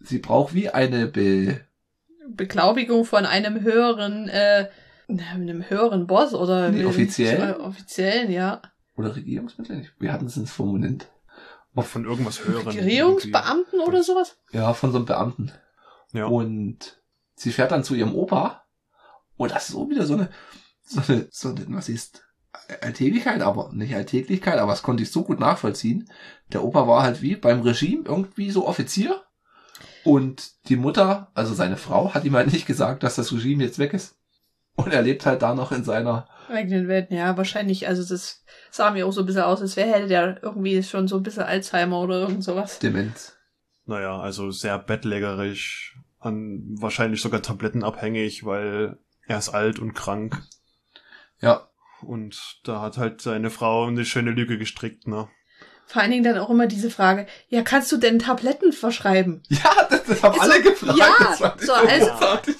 [0.00, 1.60] Sie braucht wie eine Be
[2.28, 4.68] Beglaubigung von einem höheren, äh,
[5.08, 7.54] einem höheren Boss oder Nee, wie- offiziell?
[7.54, 8.62] Offiziellen, ja.
[8.96, 9.86] oder Regierungsmittel.
[9.98, 11.08] Wir hatten es ins Formulant.
[11.74, 12.68] Von irgendwas hören.
[12.68, 14.36] Regierungsbeamten oder sowas?
[14.52, 15.52] Ja, von so einem Beamten.
[16.12, 16.26] Ja.
[16.26, 17.00] Und
[17.34, 18.64] sie fährt dann zu ihrem Opa.
[19.38, 20.28] Und das ist auch wieder so eine,
[20.84, 22.22] so eine, so eine, was ist,
[22.82, 26.10] Alltäglichkeit, aber nicht Alltäglichkeit, aber das konnte ich so gut nachvollziehen.
[26.52, 29.22] Der Opa war halt wie beim Regime irgendwie so Offizier.
[30.04, 33.78] Und die Mutter, also seine Frau, hat ihm halt nicht gesagt, dass das Regime jetzt
[33.78, 34.16] weg ist.
[34.74, 37.88] Und er lebt halt da noch in seiner, Eigenen Welten, ja, wahrscheinlich.
[37.88, 41.08] Also das sah mir auch so ein bisschen aus, als wäre hätte der irgendwie schon
[41.08, 42.78] so ein bisschen Alzheimer oder irgend sowas.
[42.78, 43.36] Demenz.
[43.86, 50.42] Naja, also sehr bettlägerisch, an wahrscheinlich sogar tablettenabhängig, weil er ist alt und krank.
[51.42, 51.68] Ja.
[52.00, 55.28] Und da hat halt seine Frau eine schöne Lüge gestrickt, ne?
[55.86, 59.42] Vor allen Dingen dann auch immer diese Frage, ja, kannst du denn Tabletten verschreiben?
[59.50, 60.98] Ja, das, das haben Ist alle so- gefragt.
[60.98, 62.10] ja, ich so als-.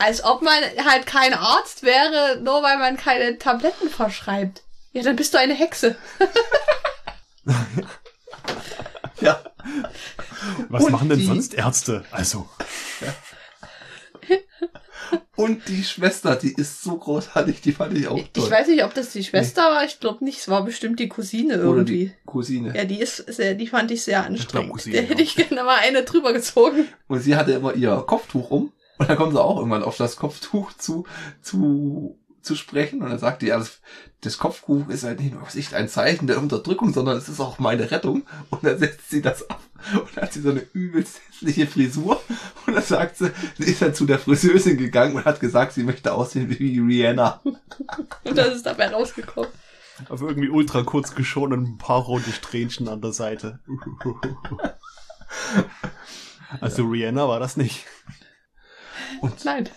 [0.00, 0.54] Als ob man
[0.84, 4.62] halt kein Arzt wäre, nur weil man keine Tabletten verschreibt.
[4.92, 5.96] Ja, dann bist du eine Hexe.
[9.20, 9.42] Ja.
[10.68, 12.04] Was Und machen denn die- sonst Ärzte?
[12.12, 12.48] Also,
[15.36, 18.50] Und die Schwester, die ist so großartig, die fand ich auch Ich toll.
[18.50, 21.54] weiß nicht, ob das die Schwester war, ich glaube nicht, es war bestimmt die Cousine
[21.54, 22.06] Oder irgendwie.
[22.06, 22.76] die Cousine.
[22.76, 24.72] Ja, die ist sehr, die fand ich sehr anstrengend.
[24.72, 26.88] Cousine, Der hätte ich gerne mal eine drüber gezogen.
[27.06, 28.72] Und sie hatte immer ihr Kopftuch um.
[28.98, 31.06] Und dann kommen sie auch irgendwann auf das Kopftuch zu,
[31.40, 33.02] zu, zu sprechen.
[33.02, 33.80] Und dann sagt die, ja, das,
[34.20, 37.40] das Kopftuch ist halt nicht nur was ich, ein Zeichen der Unterdrückung, sondern es ist
[37.40, 38.26] auch meine Rettung.
[38.50, 39.60] Und dann setzt sie das ab.
[39.92, 42.20] Und dann hat sie so eine übelst hässliche Frisur.
[42.66, 45.84] Und dann sagt sie, sie ist dann zu der Friseusin gegangen und hat gesagt, sie
[45.84, 47.40] möchte aussehen wie Rihanna.
[47.44, 49.50] Und das ist dabei rausgekommen.
[50.08, 53.60] Aber irgendwie ultra kurz geschoren und ein paar rote Strähnchen an der Seite.
[56.60, 57.84] Also Rihanna war das nicht.
[59.20, 59.68] Und, Nein.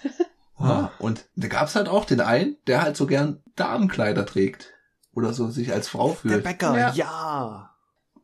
[0.63, 4.73] Ja, und da gab's halt auch den einen, der halt so gern Damenkleider trägt.
[5.13, 6.43] Oder so sich als Frau Der fühlt.
[6.43, 6.91] Bäcker, Ja.
[6.93, 7.69] ja.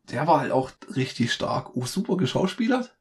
[0.09, 1.75] der war halt auch richtig stark.
[1.75, 2.95] Oh, super geschauspielert.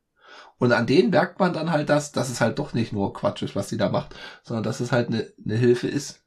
[0.59, 3.43] Und an denen merkt man dann halt, dass, dass es halt doch nicht nur Quatsch
[3.43, 6.23] ist, was sie da macht, sondern dass es halt eine, eine Hilfe ist.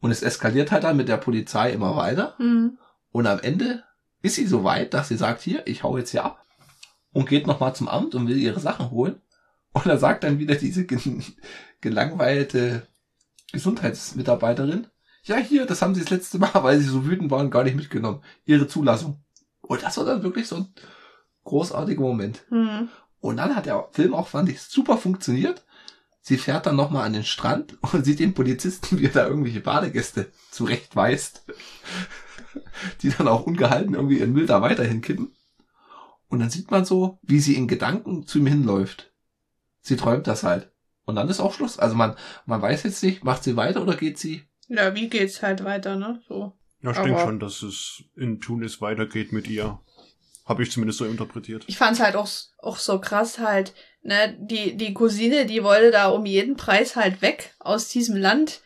[0.00, 2.34] Und es eskaliert halt dann mit der Polizei immer weiter.
[2.38, 2.78] Hm.
[3.12, 3.84] Und am Ende
[4.22, 6.44] ist sie so weit, dass sie sagt, hier, ich hau jetzt hier ab.
[7.12, 9.20] Und geht nochmal zum Amt und will ihre Sachen holen.
[9.72, 10.86] Und da sagt dann wieder diese
[11.80, 12.86] gelangweilte
[13.52, 14.86] Gesundheitsmitarbeiterin,
[15.24, 17.76] ja, hier, das haben sie das letzte Mal, weil sie so wütend waren, gar nicht
[17.76, 18.22] mitgenommen.
[18.44, 19.22] Ihre Zulassung.
[19.60, 20.74] Und das war dann wirklich so ein
[21.44, 22.44] großartiger Moment.
[22.48, 22.88] Hm.
[23.20, 25.64] Und dann hat der Film auch, fand ich, super funktioniert.
[26.22, 29.60] Sie fährt dann nochmal an den Strand und sieht den Polizisten, wie er da irgendwelche
[29.60, 31.44] Badegäste zurechtweist.
[33.02, 35.32] Die dann auch ungehalten irgendwie ihren Müll da weiterhin kippen.
[36.28, 39.12] Und dann sieht man so, wie sie in Gedanken zu ihm hinläuft.
[39.82, 40.72] Sie träumt das halt.
[41.10, 41.78] Und dann ist auch Schluss.
[41.78, 44.42] Also man, man weiß jetzt nicht, macht sie weiter oder geht sie?
[44.68, 46.20] Ja, wie geht's halt weiter, ne?
[46.28, 46.52] So.
[46.82, 49.78] Ja, ich denke Aber- schon, dass es in Tunis weitergeht mit ihr.
[50.46, 51.64] Habe ich zumindest so interpretiert.
[51.68, 56.08] Ich fand's halt auch, auch so krass halt, ne, die, die Cousine, die wollte da
[56.08, 58.60] um jeden Preis halt weg aus diesem Land,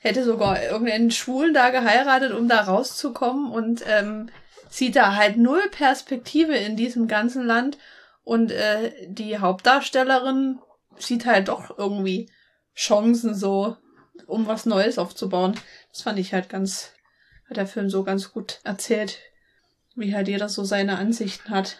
[0.00, 4.30] hätte sogar irgendeinen Schwulen da geheiratet, um da rauszukommen und ähm,
[4.68, 7.78] sieht da halt null Perspektive in diesem ganzen Land
[8.24, 10.58] und äh, die Hauptdarstellerin
[10.98, 12.30] sieht halt doch irgendwie
[12.74, 13.76] Chancen so,
[14.26, 15.54] um was Neues aufzubauen.
[15.90, 16.92] Das fand ich halt ganz,
[17.48, 19.18] hat der Film so ganz gut erzählt,
[19.94, 21.78] wie halt jeder so seine Ansichten hat.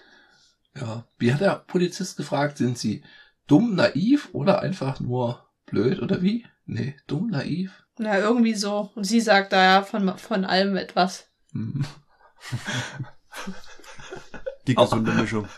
[0.74, 1.04] Ja.
[1.18, 3.02] Wie hat der Polizist gefragt, sind sie
[3.46, 6.46] dumm, naiv oder einfach nur blöd oder wie?
[6.66, 7.84] Nee, dumm, naiv.
[7.98, 8.90] Na, irgendwie so.
[8.94, 11.28] Und sie sagt da ja von, von allem etwas.
[11.52, 11.84] Hm.
[14.66, 15.48] Die gesunde Mischung.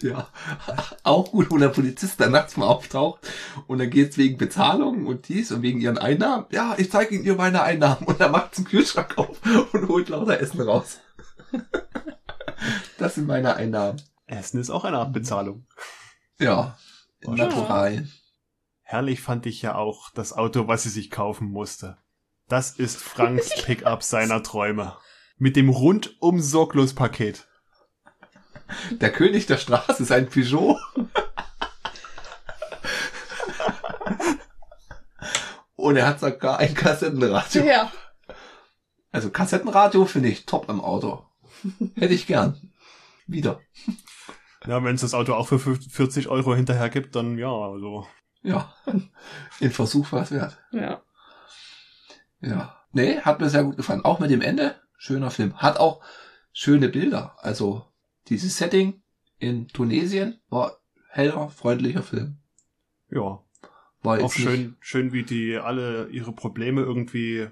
[0.00, 0.28] Ja,
[1.02, 3.20] auch gut, wo der Polizist dann nachts mal auftaucht
[3.66, 6.46] und dann geht's wegen Bezahlung und dies und wegen ihren Einnahmen.
[6.50, 9.38] Ja, ich zeige Ihnen ihr meine Einnahmen und dann macht's einen Kühlschrank auf
[9.72, 11.00] und holt lauter Essen raus.
[12.98, 14.00] Das sind meine Einnahmen.
[14.26, 15.66] Essen ist auch eine Art Bezahlung.
[16.38, 16.76] Ja,
[17.20, 17.46] in Ja.
[17.46, 18.12] Naturalien.
[18.82, 21.98] Herrlich fand ich ja auch das Auto, was sie sich kaufen musste.
[22.48, 24.96] Das ist Franks Pickup seiner Träume.
[25.36, 27.47] Mit dem rundum sorglos Paket.
[28.90, 30.78] Der König der Straße ist ein Peugeot.
[35.76, 37.64] Und er hat sogar ein Kassettenradio.
[37.64, 37.90] Ja.
[39.10, 41.24] Also Kassettenradio finde ich top im Auto.
[41.94, 42.72] Hätte ich gern.
[43.26, 43.60] Wieder.
[44.66, 48.06] Ja, wenn es das Auto auch für 40 Euro hinterher gibt, dann ja, also.
[48.42, 48.74] Ja.
[49.60, 50.58] In Versuch war es wert.
[50.72, 51.02] Ja.
[52.40, 52.76] Ja.
[52.92, 54.04] Nee, hat mir sehr gut gefallen.
[54.04, 54.76] Auch mit dem Ende.
[54.96, 55.56] Schöner Film.
[55.58, 56.02] Hat auch
[56.52, 57.36] schöne Bilder.
[57.38, 57.87] Also
[58.28, 59.02] dieses Setting
[59.38, 60.78] in Tunesien war
[61.10, 62.38] heller, freundlicher Film.
[63.10, 63.42] Ja.
[64.02, 67.48] War Auch schön, schön, wie die alle ihre Probleme irgendwie,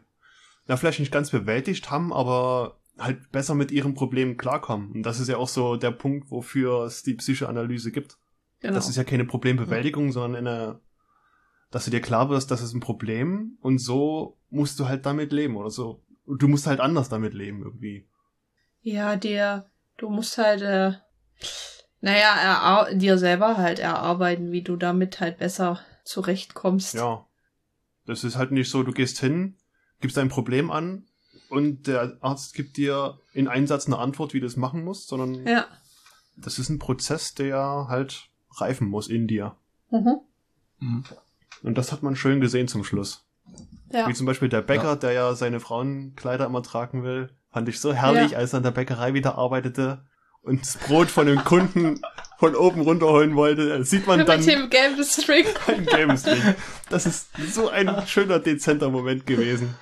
[0.66, 4.92] na, vielleicht nicht ganz bewältigt haben, aber halt besser mit ihren Problemen klarkommen.
[4.92, 8.18] Und das ist ja auch so der Punkt, wofür es die Psychoanalyse gibt.
[8.60, 8.74] Genau.
[8.74, 10.80] Das ist ja keine Problembewältigung, sondern eine,
[11.70, 15.32] dass du dir klar wirst, das ist ein Problem und so musst du halt damit
[15.32, 16.02] leben oder so.
[16.24, 18.06] Und du musst halt anders damit leben irgendwie.
[18.82, 19.66] ja, dir,
[19.96, 20.92] du musst halt, äh,
[22.00, 26.94] naja, erar dir selber halt erarbeiten, wie du damit halt besser zurechtkommst.
[26.94, 27.26] Ja.
[28.06, 29.56] Das ist halt nicht so, du gehst hin,
[30.00, 31.06] gibst dein Problem an
[31.48, 35.08] und der Arzt gibt dir in einem Satz eine Antwort, wie du es machen musst,
[35.08, 35.66] sondern Ja.
[36.36, 39.56] das ist ein Prozess, der halt reifen muss in dir.
[39.90, 40.20] Mhm.
[40.78, 41.04] Mhm.
[41.62, 43.24] Und das hat man schön gesehen zum Schluss.
[43.92, 44.08] Ja.
[44.08, 44.96] Wie zum Beispiel der Bäcker, Ja.
[44.96, 47.30] der ja seine Frauenkleider immer tragen will.
[47.56, 48.38] Fand ich so herrlich, Ja.
[48.38, 50.04] als er an der Bäckerei wieder arbeitete
[50.42, 52.02] und das Brot von dem Kunden
[52.38, 53.70] von oben runterholen wollte.
[53.70, 55.46] Da Sieht man dann Mit dem gelben String.
[55.66, 56.54] ein Game String.
[56.90, 59.74] Das ist so ein schöner, dezenter Moment gewesen.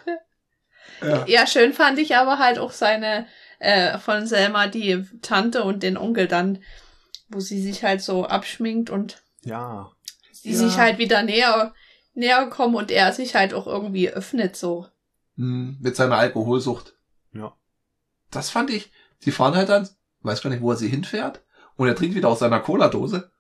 [1.03, 1.25] Ja.
[1.27, 3.27] Ja, schön fand ich aber halt auch seine,
[3.59, 6.61] äh, von Selma die Tante und den Onkel dann,
[7.29, 9.91] wo sie sich halt so abschminkt und Ja.
[10.45, 10.59] die Ja.
[10.59, 11.75] sich halt wieder näher
[12.14, 14.87] näher kommen und er sich halt auch irgendwie öffnet so.
[15.37, 16.93] Hm, mit seiner Alkoholsucht.
[18.35, 18.91] Das fand ich.
[19.20, 19.89] Sie fahren halt dann,
[20.22, 21.43] weiß gar nicht, wo er sie hinfährt.
[21.76, 23.30] Und er trinkt wieder aus seiner Cola-Dose.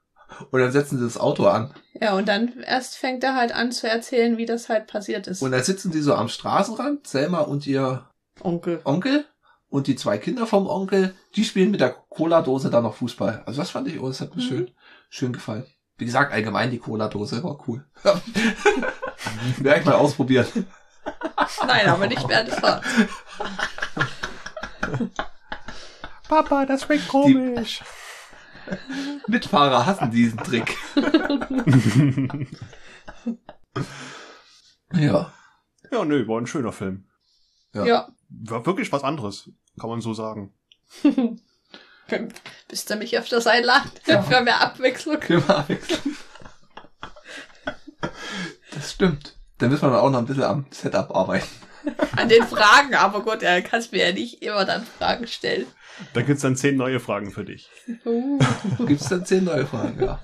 [0.50, 1.72] Und dann setzen sie das Auto an.
[2.00, 5.42] Ja, und dann erst fängt er halt an zu erzählen, wie das halt passiert ist.
[5.42, 8.08] Und dann sitzen die so am Straßenrand, Selma und ihr
[8.40, 8.80] Onkel.
[8.84, 9.24] Onkel.
[9.68, 13.42] Und die zwei Kinder vom Onkel, die spielen mit der Cola-Dose dann noch Fußball.
[13.46, 14.46] Also das fand ich, oh, das hat mir Mhm.
[14.48, 14.70] schön,
[15.08, 15.66] schön gefallen.
[15.98, 17.84] Wie gesagt, allgemein die Cola-Dose war cool.
[19.58, 20.46] Werde ich mal ausprobieren.
[21.66, 22.84] Nein, aber nicht während der Fahrt.
[26.28, 27.82] Papa, das schmeckt komisch.
[29.28, 30.76] Mitfahrer hassen diesen Trick.
[34.94, 35.32] ja.
[35.90, 37.06] ja, nö, war ein schöner Film.
[37.74, 37.84] Ja.
[37.84, 38.08] Ja.
[38.28, 40.54] War wirklich was anderes, kann man so sagen.
[42.68, 43.90] Bist du mich öfters einladen?
[44.04, 45.20] Für mehr Abwechslung.
[45.20, 46.16] Können wir abwechseln.
[48.72, 49.36] Das stimmt.
[49.58, 51.46] Dann müssen wir dann auch noch ein bisschen am Setup arbeiten.
[52.16, 55.66] An den Fragen, aber gut, er kannst mir ja nicht immer dann Fragen stellen.
[56.12, 57.70] Da gibt's dann zehn neue Fragen für dich.
[58.04, 58.38] Uh.
[58.86, 60.20] Gibt's dann zehn neue Fragen, ja.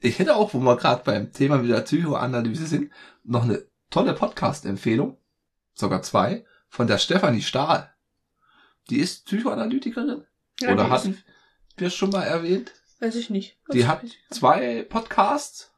[0.00, 2.92] Ich hätte auch, wo wir gerade beim Thema wieder Psychoanalyse sind,
[3.24, 5.18] noch eine tolle Podcast-Empfehlung,
[5.74, 7.92] sogar zwei, von der Stefanie Stahl.
[8.90, 10.24] Die ist Psychoanalytikerin.
[10.60, 11.24] Ja, Oder die hatten
[11.76, 12.72] wir schon mal erwähnt?
[13.00, 13.58] Weiß ich nicht.
[13.72, 15.72] Die Das hat zwei Podcasts.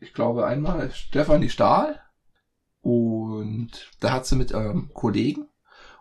[0.00, 2.02] Ich glaube einmal Stefanie Stahl
[2.88, 5.48] und da hat sie mit ähm, Kollegen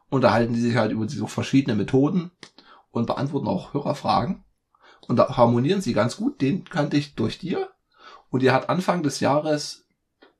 [0.10, 2.32] unterhalten die sich halt über so verschiedene Methoden
[2.92, 4.44] und beantworten auch Hörerfragen.
[5.08, 6.42] Und da harmonieren sie ganz gut.
[6.42, 7.70] Den kannte ich durch dir.
[8.30, 9.88] Und die hat Anfang des Jahres,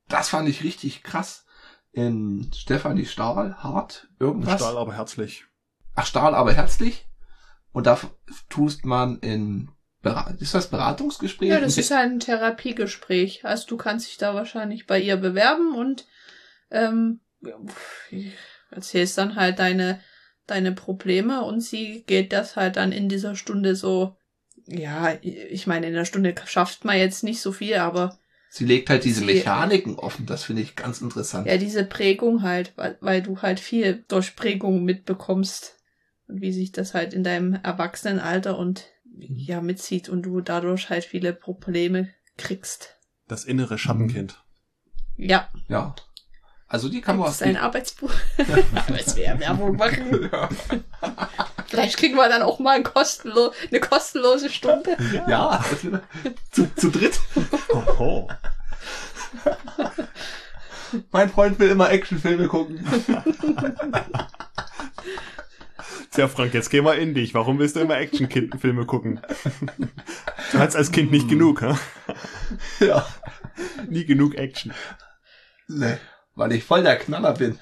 [0.08, 1.46] das fand ich richtig krass,
[1.92, 4.62] in Stefanie Stahl, hart, irgendwas.
[4.62, 5.46] Stahl aber herzlich.
[5.96, 7.08] Ach, Stahl, aber herzlich.
[7.72, 8.00] Und da
[8.50, 9.72] tust man in,
[10.40, 11.50] ist das Beratungsgespräch?
[11.50, 13.46] Ja, das ist ein Therapiegespräch.
[13.46, 16.06] Also du kannst dich da wahrscheinlich bei ihr bewerben und
[16.72, 17.20] ähm,
[18.72, 20.02] erzählst dann halt deine,
[20.46, 24.18] deine Probleme und sie geht das halt dann in dieser Stunde so,
[24.68, 28.18] ja, ich meine, in der Stunde schafft man jetzt nicht so viel, aber
[28.50, 31.48] Sie legt halt diese Sie- Mechaniken offen, das finde ich ganz interessant.
[31.48, 35.76] ja, diese Prägung halt, weil, weil du halt viel durch Prägung mitbekommst
[36.28, 38.86] und wie sich das halt in deinem Erwachsenenalter und
[39.20, 42.98] ja mitzieht und du dadurch halt viele Probleme kriegst.
[43.28, 44.42] Das innere Schattenkind.
[45.18, 45.94] Ja, Ja.
[46.70, 48.12] Also die kann man das ist ein Arbeitsbuch.
[48.94, 50.30] Als wir Werbung machen.
[50.32, 50.50] ja.
[51.68, 54.98] Vielleicht kriegen wir dann auch mal ein kostenlo eine kostenlose Stunde.
[55.28, 55.64] ja,
[56.52, 57.20] zu, zu dritt.
[57.70, 58.28] Oho.
[61.12, 62.86] Mein Freund will immer Actionfilme gucken.
[66.12, 67.34] Tja, Frank, jetzt geh mal in dich.
[67.34, 69.22] Warum willst du immer Action-Filme gucken?
[70.52, 71.76] Du hattest als Kind nicht genug, hä?
[72.80, 73.06] ja.
[73.90, 74.74] Nie genug Action.
[75.68, 75.98] Nee,
[76.38, 77.60] weil ich voll der Knaller bin.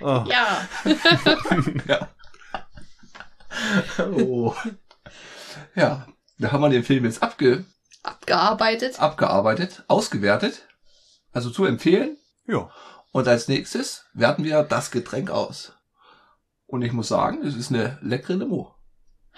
[0.00, 0.24] Oh.
[0.26, 0.68] Ja.
[1.88, 2.08] ja.
[3.98, 4.54] Oh.
[5.74, 6.06] Ja,
[6.38, 7.64] da haben wir den Film jetzt abge
[8.02, 9.00] Abgearbeitet.
[9.00, 10.68] abgearbeitet, ausgewertet.
[11.32, 12.18] Also zu empfehlen.
[12.46, 12.70] Ja.
[13.12, 15.72] Und als nächstes werten wir das Getränk aus.
[16.66, 18.74] Und ich muss sagen, es ist eine leckere Limo.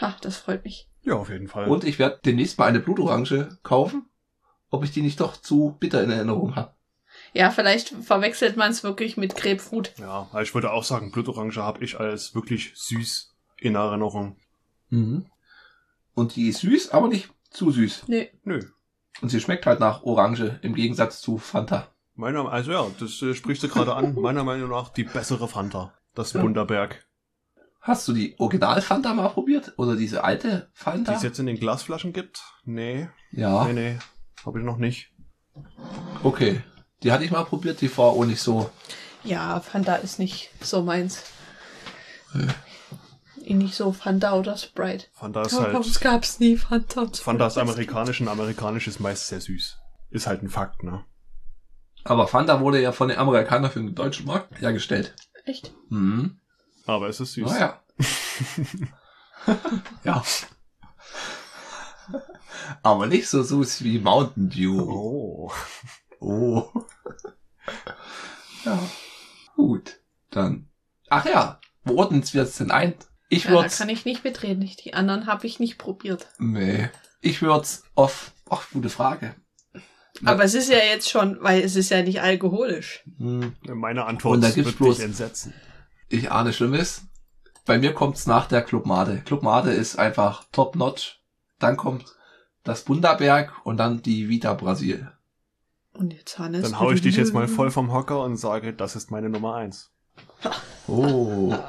[0.01, 0.91] Ha, das freut mich.
[1.03, 1.69] Ja, auf jeden Fall.
[1.69, 4.11] Und ich werde demnächst mal eine Blutorange kaufen,
[4.71, 6.75] ob ich die nicht doch zu bitter in Erinnerung habe.
[7.33, 9.95] Ja, vielleicht verwechselt man es wirklich mit Grapefruit.
[9.99, 14.37] Ja, aber ich würde auch sagen, Blutorange habe ich als wirklich süß in Erinnerung.
[14.91, 15.27] Mhm.
[16.15, 18.05] Und die ist süß, aber nicht zu süß.
[18.09, 18.31] Nee.
[18.45, 18.61] Nö.
[19.23, 21.89] Und sie schmeckt halt nach Orange im Gegensatz zu Fanta.
[22.15, 24.15] Meiner, also ja, das äh, sprichst du gerade an.
[24.15, 25.95] Meiner Meinung nach die bessere Fanta.
[26.15, 26.41] Das Ja.
[26.41, 27.07] Bunderberg.
[27.81, 29.75] Hast du die Original Fanta mal probiert?
[29.77, 31.13] Oder diese alte Die Fanta?
[31.15, 32.43] es jetzt in den Glasflaschen gibt?
[32.65, 33.99] Nee, ja, nee, nee.
[34.47, 35.11] Habe ich noch nicht.
[36.23, 36.63] okay.
[37.03, 38.71] Die hatte ich mal probiert, die war auch nicht so.
[39.23, 41.25] Ja, Fanta ist nicht so meins.
[42.35, 43.55] Äh.
[43.55, 45.07] Nicht so Fanta oder Sprite.
[45.13, 45.87] Fanta ist Aber halt.
[45.87, 47.03] es gab's nie Fanta.
[47.03, 47.71] und Fanta ist Sprite.
[47.71, 49.79] amerikanisch und amerikanisch ist meist sehr süß.
[50.11, 51.05] Ist halt ein Fakt, ne?
[52.05, 55.15] Aber Fanta wurde ja von den Amerikanern für den deutschen Markt hergestellt.
[55.45, 55.73] Echt?
[55.91, 56.39] Mhm.
[56.87, 57.51] Aber es ist süß.
[57.51, 57.81] Naja.
[60.05, 60.23] ja.
[62.83, 64.81] Aber nicht so süß wie Mountain Dew.
[64.81, 65.53] Oh.
[66.21, 66.69] Oh.
[68.65, 68.79] ja.
[69.55, 70.01] Gut.
[70.31, 70.69] Dann.
[71.09, 71.61] Ach ja.
[71.85, 72.95] Wo ordnen wir es denn ein?
[73.29, 74.63] Ich Ja, da würde kann ich nicht mitreden.
[74.63, 76.27] Ich- Die anderen habe ich nicht probiert.
[76.39, 76.89] Nee.
[77.21, 78.33] Ich würde auf.
[78.49, 79.35] Ach, gute Frage.
[80.21, 83.05] Na- Aber es ist ja jetzt schon, weil es ist ja nicht alkoholisch.
[83.19, 85.53] Hm, Meine Antwort Und da gibt's bloß- entsetzen.
[86.09, 87.03] Ich ahne Schlimmes.
[87.65, 89.23] Bei mir kommt's nach der Club Made.
[89.25, 91.21] Club Made ist einfach top notch.
[91.59, 92.16] Dann kommt
[92.67, 95.11] das Bundaberg und dann die Vita Brasil.
[95.93, 96.63] Und jetzt Hannes.
[96.63, 99.55] Dann hau ich dich jetzt mal voll vom Hocker und sage, das ist meine Nummer
[99.55, 99.91] eins.
[100.87, 101.55] Oh.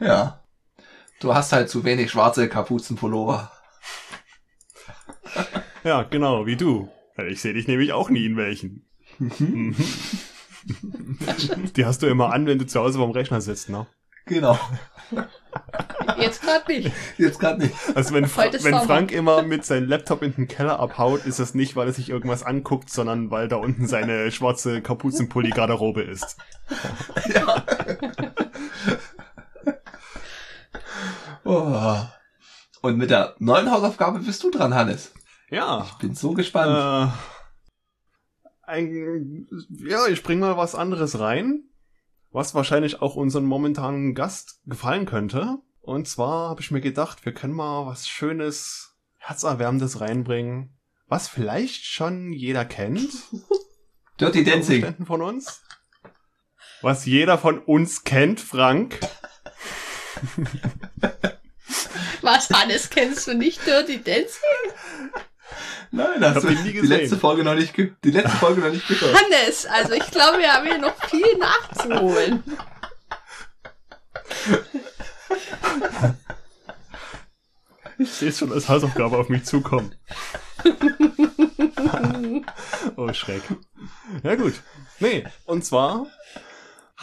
[0.00, 0.40] Ja.
[1.20, 3.50] Du hast halt zu wenig schwarze Kapuzenpullover.
[5.84, 6.90] Ja, genau, wie du.
[7.28, 8.86] Ich sehe dich nämlich auch nie in welchen.
[9.18, 9.74] Mhm.
[11.76, 13.86] Die hast du immer an, wenn du zu Hause beim Rechner sitzt, ne?
[14.26, 14.58] Genau.
[16.18, 16.92] Jetzt gerade nicht.
[17.18, 17.74] Jetzt gerade nicht.
[17.94, 18.80] Also wenn, Fra wenn Sommer.
[18.82, 22.08] Frank immer mit seinem Laptop in den Keller abhaut, ist das nicht, weil er sich
[22.10, 26.36] irgendwas anguckt, sondern weil da unten seine schwarze Kapuzenpulli-Garderobe ist.
[27.34, 27.64] Ja.
[31.44, 31.96] oh.
[32.82, 35.12] Und mit der neuen Hausaufgabe bist du dran, Hannes.
[35.50, 35.86] Ja.
[36.00, 37.12] Bin so gespannt.
[37.12, 37.12] Äh,
[38.66, 41.64] ein, ja, ich bring mal was anderes rein,
[42.32, 45.58] was wahrscheinlich auch unseren momentanen Gast gefallen könnte.
[45.86, 50.76] Und zwar habe ich mir gedacht, wir können mal was Schönes, Herzerwärmendes reinbringen,
[51.06, 53.12] was vielleicht schon jeder kennt.
[54.20, 55.06] Dirty Dancing.
[55.06, 55.62] Von uns.
[56.82, 58.98] Was jeder von uns kennt, Frank.
[62.22, 64.40] Was, Hannes, kennst du nicht Dirty Dancing?
[65.92, 66.98] Nein, hast hab du ihn nie die gesehen.
[66.98, 69.14] letzte Folge noch nicht, die letzte Folge noch nicht gehört.
[69.14, 72.42] Hannes, also ich glaube, wir haben hier noch viel nachzuholen.
[77.98, 79.94] Ich sehe es schon als Hausaufgabe auf mich zukommen.
[82.96, 83.42] oh, Schreck.
[84.22, 84.62] Ja gut.
[85.00, 86.06] Nee, und zwar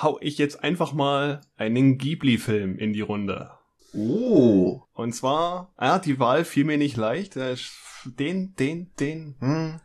[0.01, 3.51] hau ich jetzt einfach mal einen Ghibli-Film in die Runde.
[3.93, 4.81] Oh.
[4.93, 7.37] Und zwar, ja, die Wahl fiel mir nicht leicht.
[7.37, 7.55] Äh,
[8.05, 9.79] Den, den, den, hm.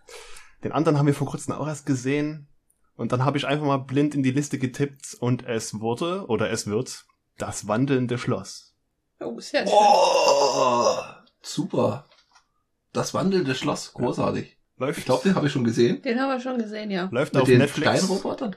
[0.64, 2.48] Den anderen haben wir vor kurzem auch erst gesehen.
[2.96, 6.50] Und dann habe ich einfach mal blind in die Liste getippt und es wurde, oder
[6.50, 7.06] es wird,
[7.38, 8.74] das wandelnde Schloss.
[9.20, 9.74] Oh, sehr schön.
[9.76, 10.96] Oh.
[11.42, 12.06] Super.
[12.92, 13.92] Das wandelnde Schloss.
[13.94, 14.56] Großartig.
[14.76, 16.02] Läuft, Ich glaube, den habe ich schon gesehen.
[16.02, 17.08] Den haben wir schon gesehen, ja.
[17.10, 17.98] läuft Mit auf den Netflix.
[17.98, 18.56] Steinrobotern.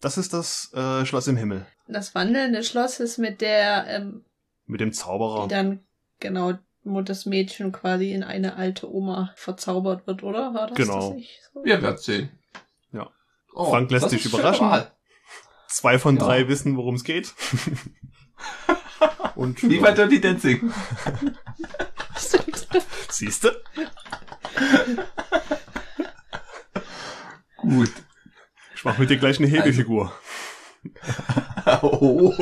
[0.00, 1.66] Das ist das äh, Schloss im Himmel.
[1.88, 4.24] Das wandelnde Schloss ist mit der, ähm,
[4.66, 5.44] Mit dem Zauberer.
[5.48, 5.80] die dann,
[6.20, 6.52] genau,
[6.84, 10.52] wo das Mädchen quasi in eine alte Oma verzaubert wird, oder?
[10.54, 11.08] War das Genau.
[11.08, 11.64] das nicht so?
[11.64, 12.30] Wir werden sehen.
[12.92, 13.10] Ja.
[13.54, 14.70] Oh, Frank lässt sich überraschen.
[15.68, 16.24] Zwei von Ja.
[16.24, 17.34] drei wissen, worum es geht.
[19.34, 20.72] Und Wie bei Dirty Dancing.
[23.10, 23.62] siehste?
[27.56, 27.90] Gut.
[28.74, 30.12] Ich mach mit dir gleich eine Hebefigur.
[31.82, 32.32] Oh.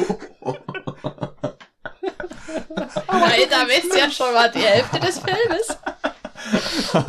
[3.09, 5.79] Weil da wisst ja schon mal die Hälfte des Filmes.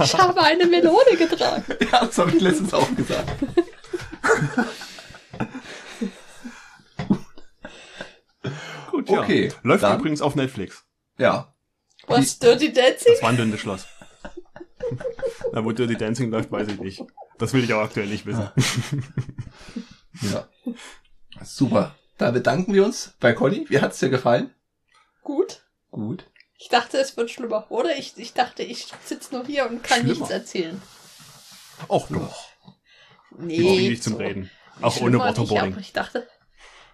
[0.03, 1.63] Ich habe eine Melone getragen.
[1.91, 3.30] Ja, das habe ich letztens auch gesagt.
[9.08, 9.53] Gut, Okay, ja.
[9.64, 10.86] Läuft dann- übrigens auf Netflix.
[11.18, 11.53] Ja.
[12.08, 13.14] Was, Dirty Dancing?
[13.14, 13.86] Das wandelnde Schloss.
[15.51, 17.03] Na, wo Dirty Dancing läuft, weiß ich nicht.
[17.38, 18.49] Das will ich auch aktuell nicht wissen.
[20.22, 20.47] Ja.
[21.43, 21.95] Super.
[22.18, 23.66] Da bedanken wir uns bei Conny.
[23.70, 24.53] Wie hat's dir gefallen?
[25.24, 25.62] Gut.
[25.91, 26.26] Gut.
[26.58, 27.70] Ich dachte, es wird schlimmer.
[27.70, 30.14] Oder ich, ich dachte, ich sitze nur hier und kann Schlimmer.
[30.16, 30.82] nichts erzählen.
[31.88, 32.45] Och doch.
[33.38, 33.55] Nee.
[33.84, 34.49] Ich nicht zum Reden.
[34.82, 35.74] Auch ohne Waterboarding.
[35.74, 36.28] aber ich dachte,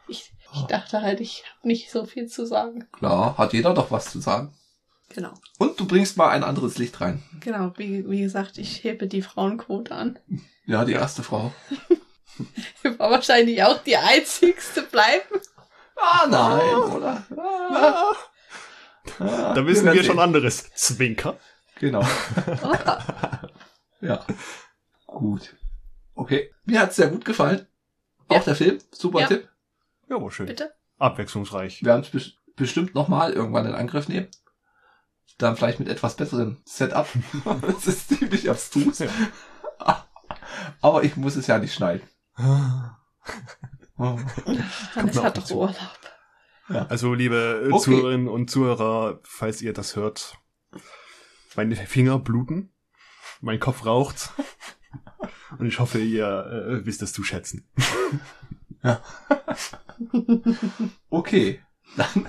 [0.09, 2.87] ich, ich dachte halt, ich habe nicht so viel zu sagen.
[2.91, 4.53] Klar, hat jeder doch was zu sagen.
[5.09, 5.33] Genau.
[5.59, 7.21] Und du bringst mal ein anderes Licht rein.
[7.39, 10.19] Genau, wie, wie gesagt, ich hebe die Frauenquote an.
[10.65, 11.53] Ja, die erste Frau.
[12.83, 15.39] Ich war wahrscheinlich auch die einzigste bleiben.
[15.95, 17.23] Ah, nein, oder?
[17.37, 18.11] Ah,
[19.19, 20.71] Da wir wissen werden wir schon anderes.
[20.73, 21.37] Zwinker.
[21.79, 22.01] Genau.
[24.01, 24.25] Ja.
[25.05, 25.55] Gut.
[26.15, 26.51] Okay.
[26.65, 27.67] Mir hat's sehr gut gefallen.
[28.31, 28.39] Ja.
[28.39, 28.79] Auch der Film.
[28.91, 29.27] Super Ja.
[29.27, 29.47] Tipp.
[30.09, 30.47] Ja, war schön.
[30.47, 30.73] Bitte?
[30.97, 31.81] Abwechslungsreich.
[31.81, 34.27] Wir werden es bes bestimmt nochmal irgendwann in Angriff nehmen.
[35.39, 37.07] Dann vielleicht mit etwas besserem Setup.
[37.61, 38.99] das ist ziemlich abstrus.
[38.99, 39.09] Ja.
[40.81, 42.07] Aber ich muss es ja nicht schneiden.
[43.95, 44.17] Oh.
[44.95, 45.51] Mir auch hat doch.
[45.51, 45.75] Urlaub.
[46.67, 47.79] Also, liebe Okay.
[47.83, 50.35] Zuhörerinnen und Zuhörer, falls ihr das hört,
[51.55, 52.73] meine Finger bluten,
[53.39, 54.31] mein Kopf raucht.
[55.59, 57.69] Und ich hoffe, ihr äh, wisst es zu schätzen.
[61.09, 61.59] Okay.
[61.97, 62.27] Dann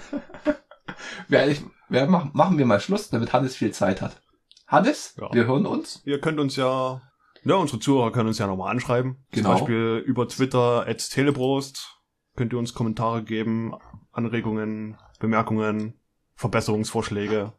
[1.28, 4.20] werde ich, wer, machen, machen wir mal Schluss, damit Hannes viel Zeit hat.
[4.66, 5.32] Hannes, Ja.
[5.32, 6.02] wir hören uns.
[6.04, 7.00] Ihr könnt uns ja,
[7.44, 9.24] ja, unsere Zuhörer können uns ja nochmal anschreiben.
[9.30, 9.50] Genau.
[9.50, 11.90] Zum Beispiel über Twitter at Teleprost.
[12.36, 13.74] Könnt ihr uns Kommentare geben,
[14.12, 15.94] Anregungen, Bemerkungen,
[16.34, 17.52] Verbesserungsvorschläge.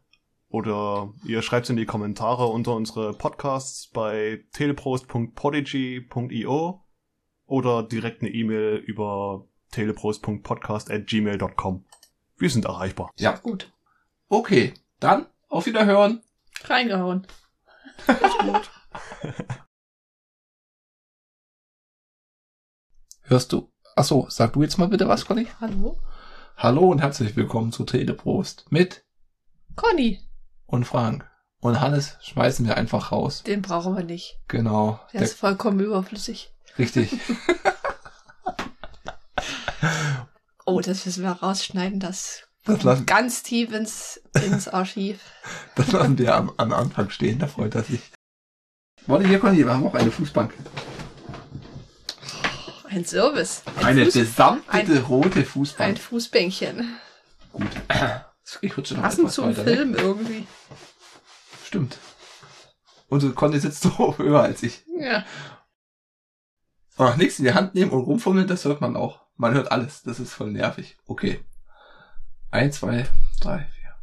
[0.48, 6.84] Oder ihr schreibt in die Kommentare unter unsere Podcasts bei teleprost.podigy.io
[7.46, 11.84] oder direkt eine E-Mail über teleprost.podcast at gmail.com.
[12.38, 13.10] Wir sind erreichbar.
[13.16, 13.36] Ja.
[13.36, 13.72] Gut.
[14.28, 16.22] Okay, dann auf Wiederhören.
[16.64, 17.26] Reingehauen.
[23.22, 23.70] Hörst du?
[23.94, 25.46] Achso, sag du jetzt mal bitte was, Conny.
[25.60, 25.98] Hallo?
[26.56, 29.04] Hallo und herzlich willkommen zu Teleprost mit
[29.74, 30.20] Conny.
[30.66, 31.28] und Frank.
[31.60, 33.42] Und Hannes schmeißen wir einfach raus.
[33.42, 34.38] Den brauchen wir nicht.
[34.48, 35.00] Genau.
[35.12, 36.52] Der ist vollkommen überflüssig.
[36.78, 37.12] richtig.
[40.66, 45.20] Oh, das müssen wir rausschneiden, das Das lassen, ganz tief ins, ins Archiv.
[45.76, 48.00] das lassen wir am, am Anfang stehen, da freut er sich.
[49.06, 50.52] Warte, hier, Conny, wir haben auch eine Fußbank.
[52.88, 53.62] Ein Service.
[53.78, 55.98] Ein Eine Fuß, ein- rote ein Fußbank.
[55.98, 56.96] Fußbänkchen.
[57.52, 57.66] Gut.
[58.60, 59.64] Ich rutsche noch Passend etwas zum weiter.
[59.64, 60.46] Film irgendwie.
[61.66, 61.98] Stimmt.
[63.08, 64.84] Und Conny sitzt so höher als ich.
[65.00, 65.24] Ja.
[66.96, 69.25] Ach, nichts in die Hand nehmen und rumfummeln, das hört man auch.
[69.38, 70.02] Man hört alles.
[70.02, 70.96] Das ist voll nervig.
[71.06, 71.44] Okay.
[72.50, 73.06] Eins, zwei,
[73.38, 73.94] drei, vier.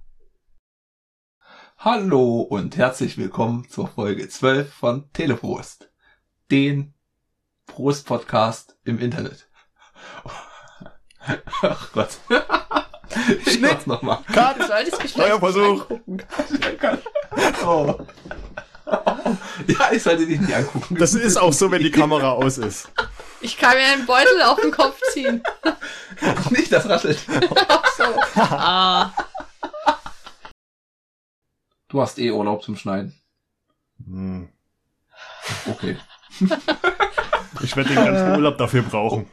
[1.79, 5.89] Hallo und herzlich willkommen zur Folge 12 von Teleprost.
[6.51, 6.93] Den
[7.65, 9.49] Prost-Podcast im Internet.
[11.63, 12.19] Ach Gott.
[13.47, 14.19] Ich mach's nochmal.
[14.27, 15.86] Du solltest mich Neuer Versuch.
[17.65, 18.05] Oh.
[19.67, 20.95] Ja, ich sollte dich nicht angucken.
[20.97, 22.91] Das ist auch so, wenn die Kamera aus ist.
[23.43, 25.43] Ich kann mir einen Beutel auf den Kopf ziehen.
[26.49, 27.19] nicht das raschelt.
[27.97, 28.03] So.
[28.41, 29.11] Ah.
[31.89, 33.13] Du hast eh Urlaub zum Schneiden.
[34.05, 34.49] Hm.
[35.67, 35.97] Okay.
[37.61, 39.29] Ich werde den ganzen Urlaub dafür brauchen.